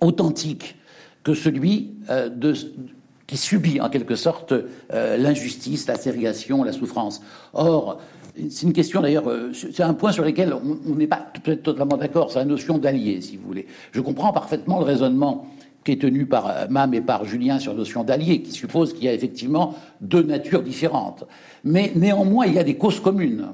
[0.00, 0.76] authentique
[1.22, 2.54] que celui euh, de,
[3.28, 4.52] qui subit en quelque sorte
[4.92, 7.20] euh, l'injustice, la ségrégation, la souffrance.
[7.52, 8.00] Or,
[8.34, 11.26] c'est une question d'ailleurs, euh, c'est un point sur lequel on n'est pas
[11.62, 13.66] totalement d'accord, c'est la notion d'allié, si vous voulez.
[13.92, 15.46] Je comprends parfaitement le raisonnement
[15.84, 18.94] qui est tenu par euh, Mam et par Julien sur la notion d'allié, qui suppose
[18.94, 21.24] qu'il y a effectivement deux natures différentes.
[21.64, 23.48] Mais néanmoins, il y a des causes communes.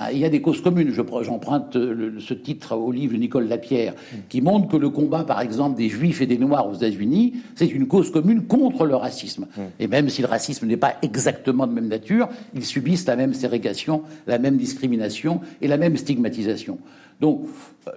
[0.00, 0.92] Ah, il y a des causes communes.
[0.92, 3.94] J'emprunte ce titre au livre de Nicole Lapierre,
[4.28, 7.66] qui montre que le combat, par exemple, des Juifs et des Noirs aux États-Unis, c'est
[7.66, 9.46] une cause commune contre le racisme.
[9.56, 9.60] Mm.
[9.80, 13.34] Et même si le racisme n'est pas exactement de même nature, ils subissent la même
[13.34, 16.78] ségrégation, la même discrimination et la même stigmatisation.
[17.20, 17.46] Donc,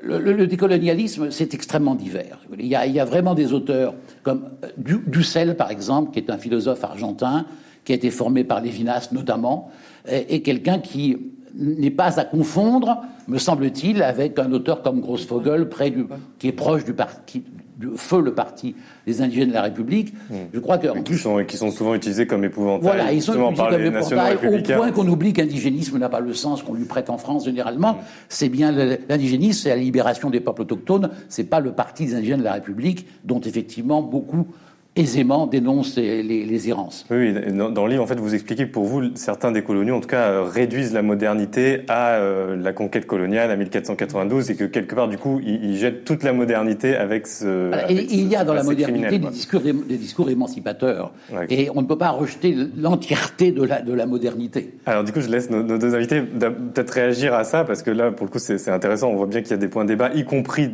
[0.01, 2.39] le, le décolonialisme, c'est extrêmement divers.
[2.57, 6.17] Il y, a, il y, a, vraiment des auteurs comme euh, Dussel, par exemple, qui
[6.17, 7.45] est un philosophe argentin,
[7.85, 9.69] qui a été formé par Lévinas notamment,
[10.09, 11.17] et, et quelqu'un qui
[11.55, 16.05] n'est pas à confondre, me semble-t-il, avec un auteur comme Grossfogel, près du,
[16.39, 17.43] qui est proche du parti,
[17.77, 20.13] du feu le parti des indigènes de la République.
[20.13, 20.35] Mmh.
[20.53, 22.83] Je crois que plus, sont, qui sont souvent utilisés comme épouvantails.
[22.83, 26.63] Voilà, ils sont utilisés comme épouvantails au point qu'on oublie qu'indigénisme n'a pas le sens
[26.63, 27.93] qu'on lui prête en France généralement.
[27.93, 27.99] Mmh.
[28.29, 31.09] C'est bien l'indigénisme, c'est la libération des peuples autochtones.
[31.29, 34.47] C'est pas le parti des indigènes de la République dont effectivement beaucoup
[34.95, 37.06] aisément dénonce les, les, errances.
[37.10, 40.01] Oui, dans, le livre, en fait, vous expliquez que pour vous, certains des coloniaux, en
[40.01, 44.65] tout cas, euh, réduisent la modernité à euh, la conquête coloniale, à 1492, et que
[44.65, 47.71] quelque part, du coup, ils, ils jettent toute la modernité avec ce.
[47.89, 51.45] Il y a dans la modernité des discours, des, des, discours émancipateurs, ouais.
[51.49, 54.73] et on ne peut pas rejeter l'entièreté de la, de la modernité.
[54.86, 57.91] Alors, du coup, je laisse nos, nos deux invités peut-être réagir à ça, parce que
[57.91, 59.10] là, pour le coup, c'est intéressant.
[59.10, 60.71] On voit bien qu'il y a des points de débat, y compris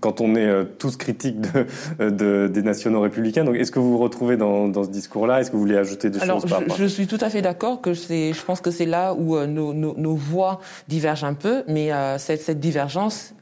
[0.00, 3.44] quand on est euh, tous critiques de, de, des nationaux républicains.
[3.44, 5.40] Donc, est-ce que vous vous retrouvez dans, dans ce discours-là?
[5.40, 7.42] Est-ce que vous voulez ajouter des Alors, choses par je, je suis tout à fait
[7.42, 8.32] d'accord que c'est.
[8.32, 11.92] Je pense que c'est là où euh, nos, nos, nos, voix divergent un peu, mais
[11.92, 13.34] euh, cette, cette divergence,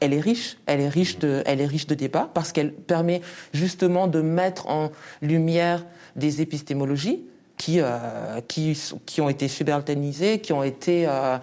[0.00, 3.20] elle est riche, elle est riche de, elle est riche de débats parce qu'elle permet
[3.52, 5.84] justement de mettre en lumière
[6.16, 7.24] des épistémologies
[7.56, 8.76] qui, euh, qui,
[9.06, 11.38] qui ont été subalternisées, qui ont été euh,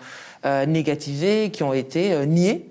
[0.46, 2.70] euh, négatisées, qui ont été euh, niées.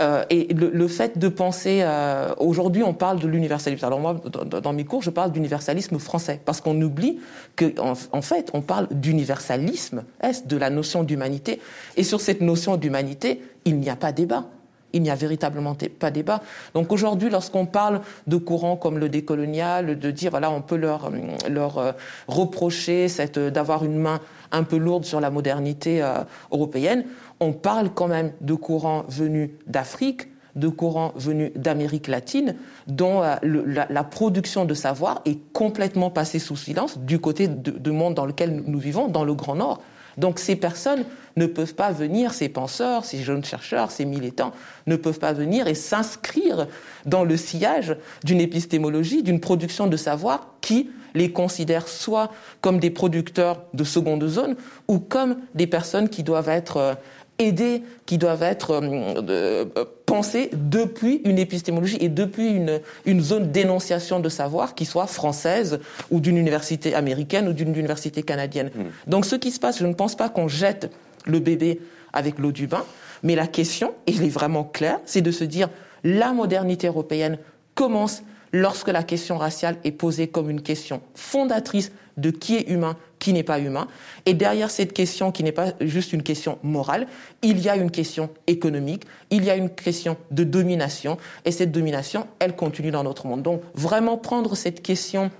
[0.00, 3.84] Euh, et le, le, fait de penser, euh, aujourd'hui on parle de l'universalisme.
[3.84, 7.18] Alors moi, dans, dans, mes cours, je parle d'universalisme français, parce qu'on oublie
[7.56, 11.60] qu'en en fait, on parle d'universalisme, est de la notion d'humanité.
[11.96, 14.44] Et sur cette notion d'humanité, il n'y a pas débat
[14.92, 16.42] il n'y a véritablement pas débat.
[16.74, 21.10] Donc aujourd'hui, lorsqu'on parle de courants comme le décolonial, de dire voilà, on peut leur
[21.48, 21.92] leur euh,
[22.28, 23.06] reprocher
[23.52, 26.18] d'avoir une main un peu lourde sur la modernité euh,
[26.50, 27.04] européenne,
[27.42, 33.36] on parle quand même de courants venus d'Afrique, de courants venus d'Amérique latine, dont euh,
[33.42, 38.26] la, la, production de savoir est complètement passée sous silence du côté du monde dans
[38.26, 39.80] lequel nous vivons, dans le Grand Nord.
[40.18, 41.04] Donc ces personnes
[41.36, 44.52] ne peuvent pas venir, ces penseurs, ces jeunes chercheurs, ces militants,
[44.86, 46.66] ne peuvent pas venir et s'inscrire
[47.06, 52.90] dans le sillage d'une épistémologie, d'une production de savoir qui les considère soit comme des
[52.90, 54.56] producteurs de seconde zone
[54.88, 56.96] ou comme des personnes qui doivent être
[57.38, 59.64] aidées, qui doivent être euh,
[60.06, 65.80] pensées depuis une épistémologie et depuis une, une zone d'énonciation de savoir qui soit française
[66.10, 68.70] ou d'une université américaine ou d'une université canadienne.
[68.74, 69.10] Mmh.
[69.10, 70.90] Donc ce qui se passe, je ne pense pas qu'on jette
[71.26, 71.80] le bébé
[72.12, 72.84] avec l'eau du bain,
[73.22, 75.68] mais la question, et elle est vraiment claire, c'est de se dire
[76.04, 77.38] la modernité européenne
[77.74, 82.96] commence lorsque la question raciale est posée comme une question fondatrice de qui est humain,
[83.22, 83.86] qui n'est pas humain.
[84.26, 87.06] Et derrière cette question, qui n'est pas juste une question morale,
[87.40, 91.70] il y a une question économique, il y a une question de domination, et cette
[91.70, 93.42] domination, elle continue dans notre monde.
[93.42, 95.30] Donc vraiment prendre cette question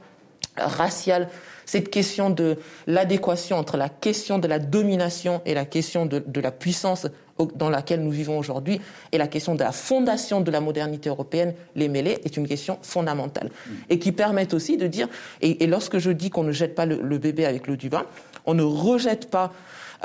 [0.57, 1.29] raciale,
[1.66, 6.40] cette question de l'adéquation entre la question de la domination et la question de, de
[6.40, 7.09] la puissance
[7.55, 8.81] dans laquelle nous vivons aujourd'hui
[9.12, 12.78] et la question de la fondation de la modernité européenne, les mêler, est une question
[12.83, 13.50] fondamentale.
[13.88, 15.09] Et qui permet aussi de dire,
[15.40, 18.05] et, lorsque je dis qu'on ne jette pas le, bébé avec l'eau du bain,
[18.46, 19.52] on ne rejette pas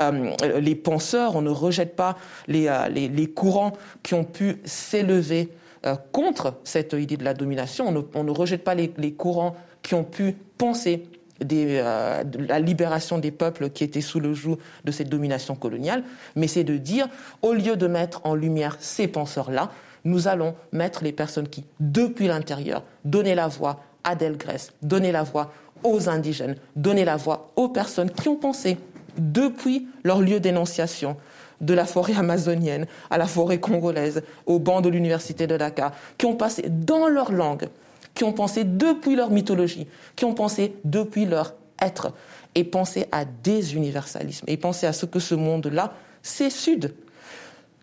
[0.00, 3.72] euh, les penseurs, on ne rejette pas les, euh, les, courants
[4.02, 5.50] qui ont pu s'élever
[5.86, 10.04] euh, contre cette idée de la domination, on ne, rejette pas les, courants qui ont
[10.04, 11.04] pu penser
[11.40, 16.02] de la libération des peuples qui étaient sous le joug de cette domination coloniale,
[16.36, 17.08] mais c'est de dire,
[17.42, 19.70] au lieu de mettre en lumière ces penseurs-là,
[20.04, 25.22] nous allons mettre les personnes qui, depuis l'intérieur, donnaient la voix à Delgrès, donnaient la
[25.22, 25.52] voix
[25.84, 28.78] aux indigènes, donnaient la voix aux personnes qui ont pensé
[29.18, 31.16] depuis leur lieu d'énonciation,
[31.60, 36.26] de la forêt amazonienne à la forêt congolaise, au banc de l'université de Dakar, qui
[36.26, 37.68] ont passé dans leur langue,
[38.18, 42.12] qui ont pensé depuis leur mythologie, qui ont pensé depuis leur être,
[42.56, 46.96] et pensé à des universalismes, et pensé à ce que ce monde-là, c'est sud,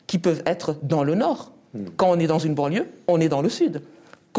[0.07, 1.53] qui peuvent être dans le nord.
[1.73, 1.85] Hmm.
[1.95, 3.81] Quand on est dans une banlieue, on est dans le sud.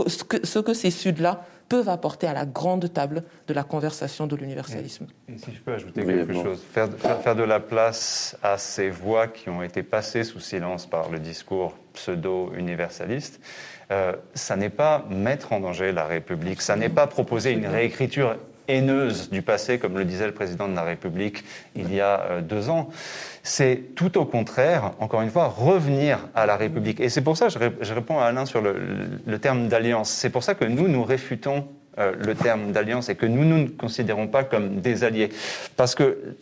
[0.07, 5.07] Ce que ces suds-là peuvent apporter à la grande table de la conversation de l'universalisme.
[5.29, 9.29] Et, si je peux ajouter quelque chose, faire, faire, de la place à ces voix
[9.29, 13.41] qui ont été passées sous silence par le discours pseudo-universaliste,
[13.93, 18.37] euh, ça n'est pas mettre en danger la République, ça n'est pas proposer une réécriture
[18.69, 21.45] haineuse du passé, comme le disait le président de la République
[21.75, 22.89] il y a euh, deux ans.
[23.43, 26.99] C'est tout au contraire, encore une fois, revenir à la République.
[26.99, 30.11] Et c'est pour ça que je, réponds à Alain sur le, terme d'alliance.
[30.11, 31.69] C'est pour ça que nous, nous réfutons
[31.99, 35.29] euh, le terme d'alliance et que nous, nous ne considérons pas comme des alliés.
[35.77, 36.37] Parce que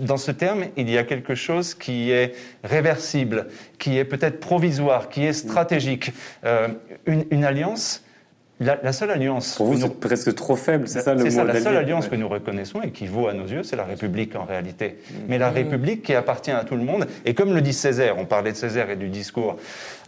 [0.00, 2.34] dans ce terme, il y a quelque chose qui est
[2.64, 6.12] réversible, qui est peut-être provisoire, qui est stratégique.
[6.44, 6.68] Euh,
[7.06, 8.02] une, une alliance,
[8.60, 9.54] la, seule alliance.
[9.56, 12.16] Pour vous, c'est presque trop faible, c'est ça le C'est ça, la seule alliance que
[12.16, 14.98] nous reconnaissons et qui vaut à nos yeux, c'est la République en réalité.
[15.28, 15.54] Mais la mmh.
[15.54, 18.56] République qui appartient à tout le monde, et comme le dit Césaire, on parlait de
[18.56, 19.56] Césaire et du discours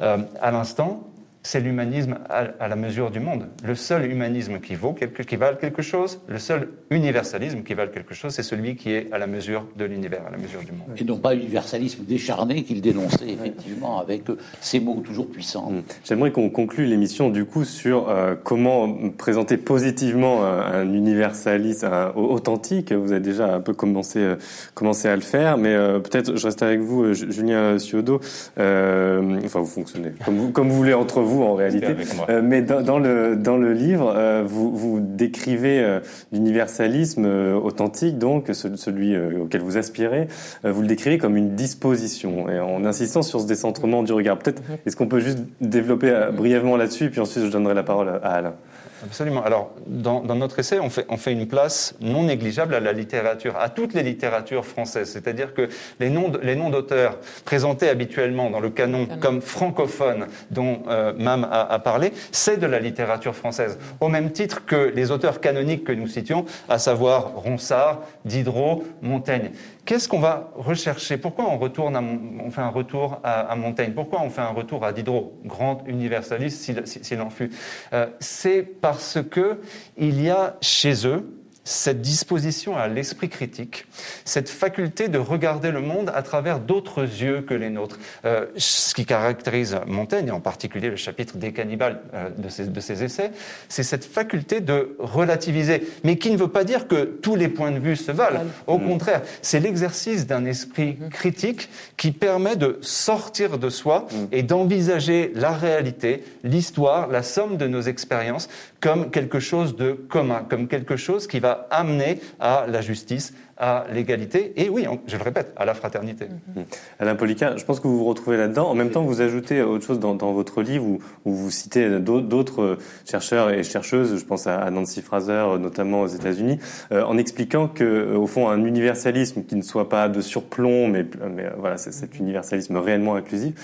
[0.00, 1.06] euh, à l'instant,
[1.42, 3.46] c'est l'humanisme à, la mesure du monde.
[3.64, 7.90] Le seul humanisme qui, vaut quelque, qui vale quelque chose, le seul universalisme qui vale
[7.90, 10.72] quelque chose, c'est celui qui est à la mesure de l'univers, à la mesure du
[10.72, 10.88] monde.
[10.98, 14.24] Et non pas l'universalisme décharné qu'il dénonçait effectivement avec
[14.60, 15.70] ces mots toujours puissants.
[15.70, 15.82] Mm.
[16.04, 22.92] J'aimerais qu'on conclue l'émission du coup sur euh, comment présenter positivement euh, un, universalisme authentique.
[22.92, 24.36] Vous avez déjà un peu commencé, euh,
[24.74, 28.20] commencé à le faire, mais peut-être je reste avec vous, Julien Ciodo.
[28.56, 31.94] enfin, vous fonctionnez comme vous, comme vous voulez entre vous vous en réalité.
[32.28, 36.00] Euh, mais dans, le, dans le livre, euh, vous, vous décrivez euh,
[36.32, 37.26] l'universalisme
[37.62, 40.28] authentique, donc celui auquel vous aspirez,
[40.64, 42.48] vous le décrivez comme une disposition.
[42.48, 44.76] Et en insistant sur ce décentrement du regard, peut-être mhm.
[44.86, 48.54] est-ce qu'on peut juste développer brièvement là-dessus, puis ensuite je donnerai la parole à Alain.
[49.02, 49.42] Absolument.
[49.42, 53.56] Alors, dans, notre essai, on fait, on fait, une place non négligeable à la littérature,
[53.56, 55.10] à toutes les littératures françaises.
[55.10, 55.68] C'est-à-dire que
[56.00, 61.44] les noms, les noms d'auteurs présentés habituellement dans le canon comme francophones, dont euh, Mam
[61.44, 63.78] a, a, parlé, c'est de la littérature française.
[64.00, 69.50] Au même titre que les auteurs canoniques que nous citions, à savoir Ronsard, Diderot, Montaigne.
[69.84, 71.16] Qu'est-ce qu'on va rechercher?
[71.16, 71.96] Pourquoi on, retourne
[72.44, 73.92] on fait un retour à, Montaigne?
[73.92, 77.50] Pourquoi on fait un retour à Diderot, grand universaliste s'il en fut?
[77.92, 79.60] Euh, C'est parce que
[79.96, 83.86] il y a chez eux cette disposition à l'esprit critique,
[84.24, 87.98] cette faculté de regarder le monde à travers d'autres yeux que les nôtres.
[88.24, 92.66] Euh, ce qui caractérise Montaigne, et en particulier le chapitre des cannibales euh, de, ses,
[92.66, 93.30] de, ses, essais,
[93.68, 97.72] c'est cette faculté de relativiser, mais qui ne veut pas dire que tous les points
[97.72, 98.44] de vue se valent.
[98.66, 98.86] Au mm.
[98.86, 101.08] contraire, c'est l'exercice d'un esprit mm.
[101.10, 104.16] critique qui permet de sortir de soi mm.
[104.32, 108.48] et d'envisager la réalité, l'histoire, la somme de nos expériences
[108.80, 113.84] comme quelque chose de commun, comme quelque chose qui va amener à la justice, à
[113.92, 116.26] l'égalité et oui, je le répète, à la fraternité.
[116.26, 116.60] Mmh.
[116.98, 118.68] Alain Poliquin, je pense que vous vous retrouvez là-dedans.
[118.68, 123.50] En même temps, vous ajoutez autre chose dans, votre livre où, vous citez d'autres chercheurs
[123.50, 126.58] et chercheuses, je pense à Nancy Fraser, notamment aux États-Unis,
[126.92, 130.88] euh, en expliquant que, euh, au fond, un universalisme qui ne soit pas de surplomb,
[130.88, 133.54] mais, mais euh, voilà, c'est cet universalisme réellement inclusif,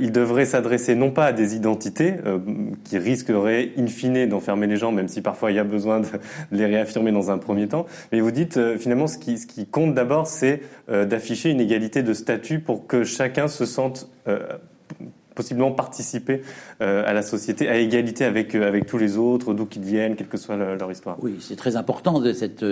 [0.00, 2.14] il devrait s'adresser non pas à des identités
[2.84, 6.06] qui risqueraient, in fine, d'enfermer les gens, même si parfois il y a besoin de
[6.52, 9.94] les réaffirmer dans un premier temps, mais vous dites finalement ce qui ce qui compte
[9.94, 14.58] d'abord, c'est euh, d'afficher une égalité de statut pour que chacun se sente euh,
[15.34, 16.42] possiblement participer
[16.80, 20.28] euh, à la société à égalité avec, avec tous les autres, d'où qu'ils viennent, quelle
[20.28, 21.16] que soit leur, histoire.
[21.20, 22.64] Oui, c'est très important de cette,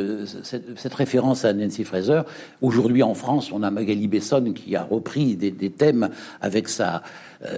[0.45, 2.23] cette, référence à Nancy Fraser.
[2.61, 7.03] Aujourd'hui en France, on a Magali Besson qui a repris des, des thèmes avec sa,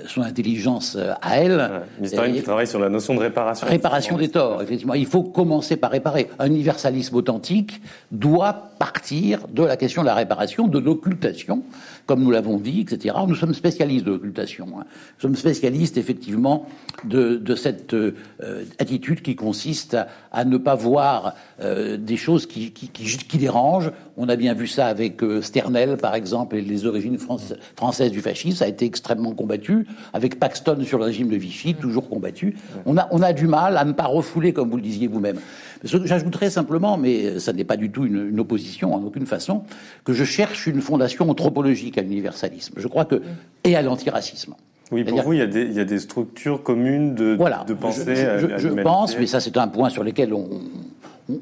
[0.06, 1.82] son intelligence à elle.
[1.98, 3.66] Une historienne qui travaille sur la notion de réparation.
[3.66, 4.94] Réparation des torts, effectivement.
[4.94, 6.28] Il faut commencer par réparer.
[6.38, 7.80] Un universalisme authentique
[8.12, 11.62] doit partir de la question de la réparation, de l'occultation,
[12.07, 13.15] comme nous l'avons dit, etc.
[13.27, 14.67] Nous sommes spécialistes de l'occultation.
[14.79, 14.85] Hein.
[14.85, 16.67] Nous sommes spécialistes, effectivement,
[17.05, 18.15] de, cette euh,
[18.79, 19.96] attitude qui consiste
[20.33, 22.73] à, ne pas voir euh, des choses qui,
[23.35, 23.92] dérangent.
[24.17, 28.21] On a bien vu ça avec euh, Sternel, par exemple, et les origines françaises du
[28.21, 28.56] fascisme.
[28.58, 29.87] Ça a été extrêmement combattu.
[30.13, 32.56] Avec Paxton sur le régime de Vichy, toujours combattu.
[32.85, 35.38] On a, on a du mal à ne pas refouler, comme vous le disiez vous-même.
[35.85, 39.63] J'ajouterais simplement, mais ça n'est pas du tout une, une, opposition en aucune façon,
[40.04, 42.75] que je cherche une fondation anthropologique à l'universalisme.
[42.77, 43.23] Je crois que
[43.65, 44.54] et à l'antiracisme.
[44.92, 47.65] Oui, pour vous, il y, a des, il y, a des, structures communes de, voilà,
[47.67, 48.15] de pensée.
[48.15, 50.46] Je, je, je pense, mais ça c'est un point sur lequel on,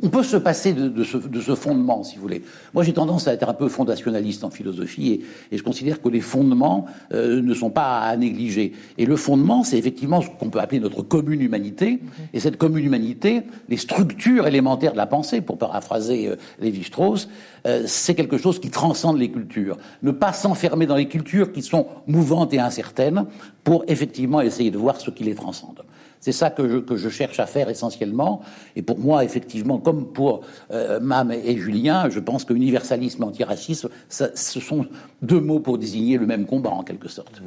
[0.02, 2.42] on peut se passer de, ce, fondement, si vous voulez.
[2.74, 6.20] Moi, j'ai tendance à être un peu fondationaliste en philosophie, et, je considère que les
[6.20, 8.72] fondements euh, ne sont pas à négliger.
[8.98, 12.00] Et le fondement, c'est effectivement ce qu'on peut appeler notre commune humanité.
[12.32, 17.28] Et cette commune humanité, les structures élémentaires de la pensée, pour paraphraser euh, Lévi-Strauss,
[17.66, 19.76] euh, c'est quelque chose qui transcende les cultures.
[20.02, 23.26] Ne pas s'enfermer dans les cultures qui sont mouvantes et incertaines,
[23.64, 25.82] pour effectivement essayer de voir ce qui les transcende.
[26.20, 28.42] C'est ça que je, cherche à faire essentiellement.
[28.76, 33.26] Et pour moi, effectivement, comme pour euh, Mam et Julien, je pense que universalisme et
[33.26, 34.86] antiracisme, ce sont
[35.22, 37.40] deux mots pour désigner le même combat, en quelque sorte.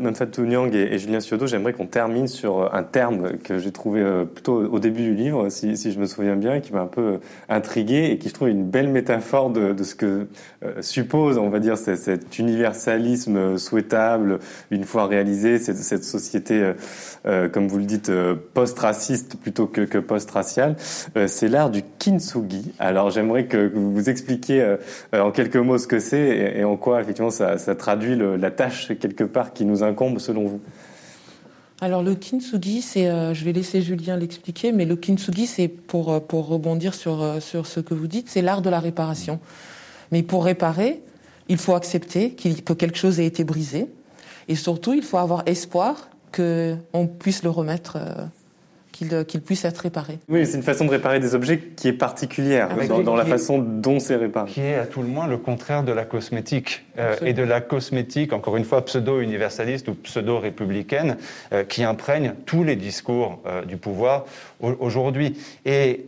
[0.00, 4.00] Manfatou Nyang et, Julien Ciodo, j'aimerais qu'on termine sur euh, un terme que j'ai trouvé
[4.00, 6.86] euh, plutôt au début du livre, si, je me souviens bien, et qui m'a un
[6.86, 10.26] peu euh, intrigué et qui je trouve une belle métaphore de, ce que
[10.80, 14.38] suppose, on va dire, cet universalisme souhaitable
[14.70, 16.72] une fois réalisé, cette, société,
[17.24, 18.12] comme vous le dites,
[18.54, 20.76] post-raciste plutôt que, que post-raciale.
[21.26, 22.72] c'est l'art du kintsugi.
[22.78, 24.76] Alors j'aimerais que, vous vous expliquiez
[25.12, 28.92] en quelques mots ce que c'est et, et, en quoi effectivement ça, traduit la tâche
[29.00, 29.82] quelque part qui nous
[30.18, 30.60] selon vous?
[31.82, 36.12] Alors le kintsugi, c'est, euh, je vais laisser Julien l'expliquer, mais le kintsugi, c'est pour
[36.12, 39.40] euh, pour rebondir sur euh, sur ce que vous dites, c'est l'art de la réparation.
[40.12, 41.00] Mais pour réparer,
[41.48, 43.86] il faut accepter que quelque chose ait été brisé,
[44.48, 47.96] et surtout, il faut avoir espoir que on puisse le remettre
[49.26, 50.18] qu'il puisse être réparé.
[50.28, 52.68] Oui, c'est une façon de réparer des objets qui est particulière
[53.04, 54.50] dans, la façon dont c'est réparé.
[54.50, 56.84] Qui est à tout le moins le contraire de la cosmétique.
[56.98, 61.16] Euh, et de la cosmétique, encore une fois, pseudo-universaliste ou pseudo-républicaine,
[61.52, 64.24] euh, qui imprègne tous les discours du pouvoir
[64.60, 65.38] aujourd'hui.
[65.64, 66.06] Et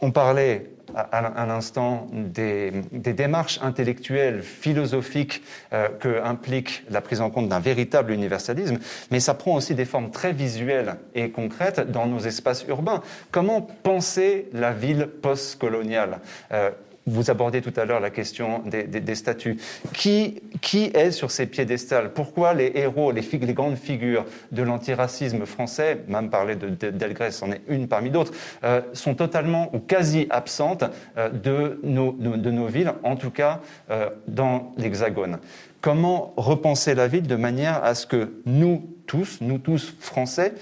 [0.00, 7.48] on parlait à, l'instant des, démarches intellectuelles, philosophiques euh, que implique la prise en compte
[7.48, 8.78] d'un véritable universalisme,
[9.10, 13.02] mais ça prend aussi des formes très visuelles et concrètes dans nos espaces urbains.
[13.30, 16.20] Comment penser la ville postcoloniale?
[16.52, 16.70] Euh,
[17.06, 19.58] vous abordez tout à l'heure la question des, statues.
[19.94, 22.12] Qui, qui est sur ces piédestals?
[22.12, 23.22] Pourquoi les héros, les,
[23.52, 28.32] grandes figures de l'antiracisme français, même parler de, Delgrès, c'en est une parmi d'autres,
[28.64, 30.84] euh, sont totalement ou quasi absentes
[31.16, 35.38] euh, de, nos, de, nos, villes, en tout cas euh, dans l'Hexagone?
[35.80, 40.52] Comment repenser la ville de manière à ce que nous tous, nous tous Français,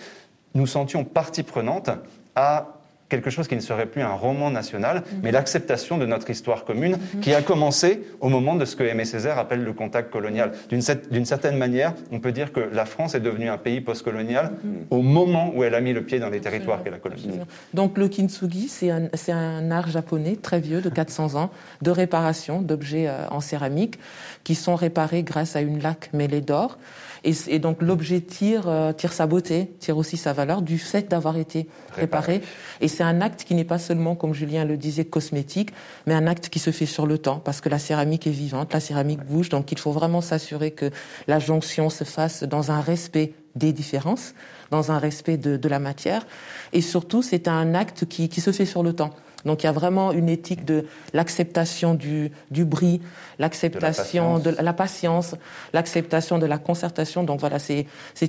[0.55, 1.91] nous sentions partie prenante
[2.37, 2.78] à
[3.09, 5.21] quelque chose qui ne serait plus un roman national, mhm.
[5.23, 7.21] mais l'acceptation de notre histoire commune, mhm.
[7.21, 10.53] qui a commencé au moment de ce que Aimé Césaire appelle le contact colonial.
[10.69, 14.87] D'une certaine manière, on peut dire que la France est devenue un pays postcolonial mhm.
[14.91, 17.41] au moment où elle a mis le pied dans les territoires qu'elle a colonisés.
[17.75, 21.51] Donc le kintsugi, c'est un, un, art japonais très vieux, de 400 ans,
[21.83, 23.99] de réparation d'objets euh, en céramique,
[24.45, 26.79] qui sont réparés grâce à une laque mêlée d'or.
[27.25, 31.37] Et, donc l'objet tire, euh, tire sa beauté, tire aussi sa valeur du fait d'avoir
[31.37, 32.43] été réparé.
[32.81, 35.71] Et c'est un acte qui n'est pas seulement, comme Julien le disait, cosmétique,
[36.07, 38.73] mais un acte qui se fait sur le temps, parce que la céramique est vivante,
[38.73, 40.91] la céramique bouge, donc il faut vraiment s'assurer que
[41.27, 44.35] la jonction se fasse dans un respect des différences,
[44.71, 46.27] dans un respect de, de la matière.
[46.73, 49.11] Et surtout, c'est un acte qui, qui se fait sur le temps.
[49.45, 53.01] Donc il y a vraiment une éthique de l'acceptation du, du bris,
[53.39, 55.37] l'acceptation de, la patience,
[55.73, 57.23] l'acceptation de la concertation.
[57.23, 57.87] Donc voilà, c'est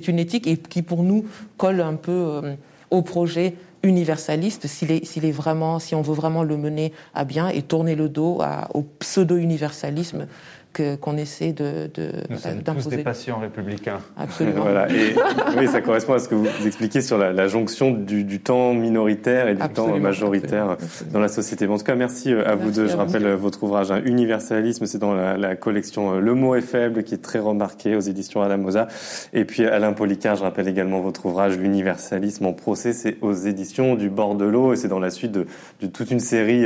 [0.08, 2.54] une éthique et qui pour nous colle un peu euh,
[2.90, 7.24] au projet universaliste s'il est, s'il est vraiment, si on veut vraiment le mener à
[7.24, 8.40] bien et tourner le dos
[8.74, 10.26] au pseudo-universalisme
[10.74, 14.00] qu'on essaie de, de Nous sommes tous des patients républicains.
[14.16, 14.62] Absolument.
[14.62, 14.90] voilà.
[14.90, 15.14] Et,
[15.58, 18.72] oui, ça correspond à ce que vous expliquez sur la, la jonction du, du, temps
[18.72, 20.76] minoritaire et du temps majoritaire
[21.12, 21.66] dans la société.
[21.66, 22.86] en tout cas, merci euh, à vous deux.
[22.86, 26.54] Je rappelle euh, votre ouvrage hein, Universalisme, c'est dans la, la, collection euh, Le mot
[26.54, 28.88] est faible, qui est très remarqué aux éditions Alamosa.
[29.32, 33.96] Et puis Alain Policard, je rappelle également votre ouvrage L'universalisme en procès, c'est aux éditions
[33.96, 35.46] du bord de l'eau et c'est dans la suite de,
[35.80, 36.64] de toute une série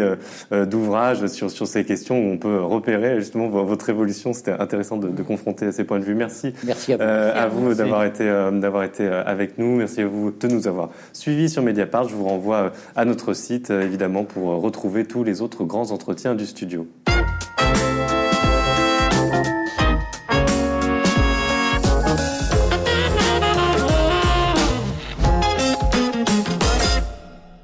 [0.51, 3.89] d'ouvrages sur, sur ces questions où on peut repérer justement votre
[4.32, 6.14] C'était intéressant de, de, confronter ces points de vue.
[6.14, 9.76] Merci, Merci à vous, euh, vous d'avoir été, euh, d'avoir été euh, avec nous.
[9.76, 12.09] Merci à vous de nous avoir suivis sur Mediapart.
[12.09, 16.47] Je vous renvoie à notre site, évidemment, pour retrouver tous les autres grands entretiens du
[16.47, 16.86] studio.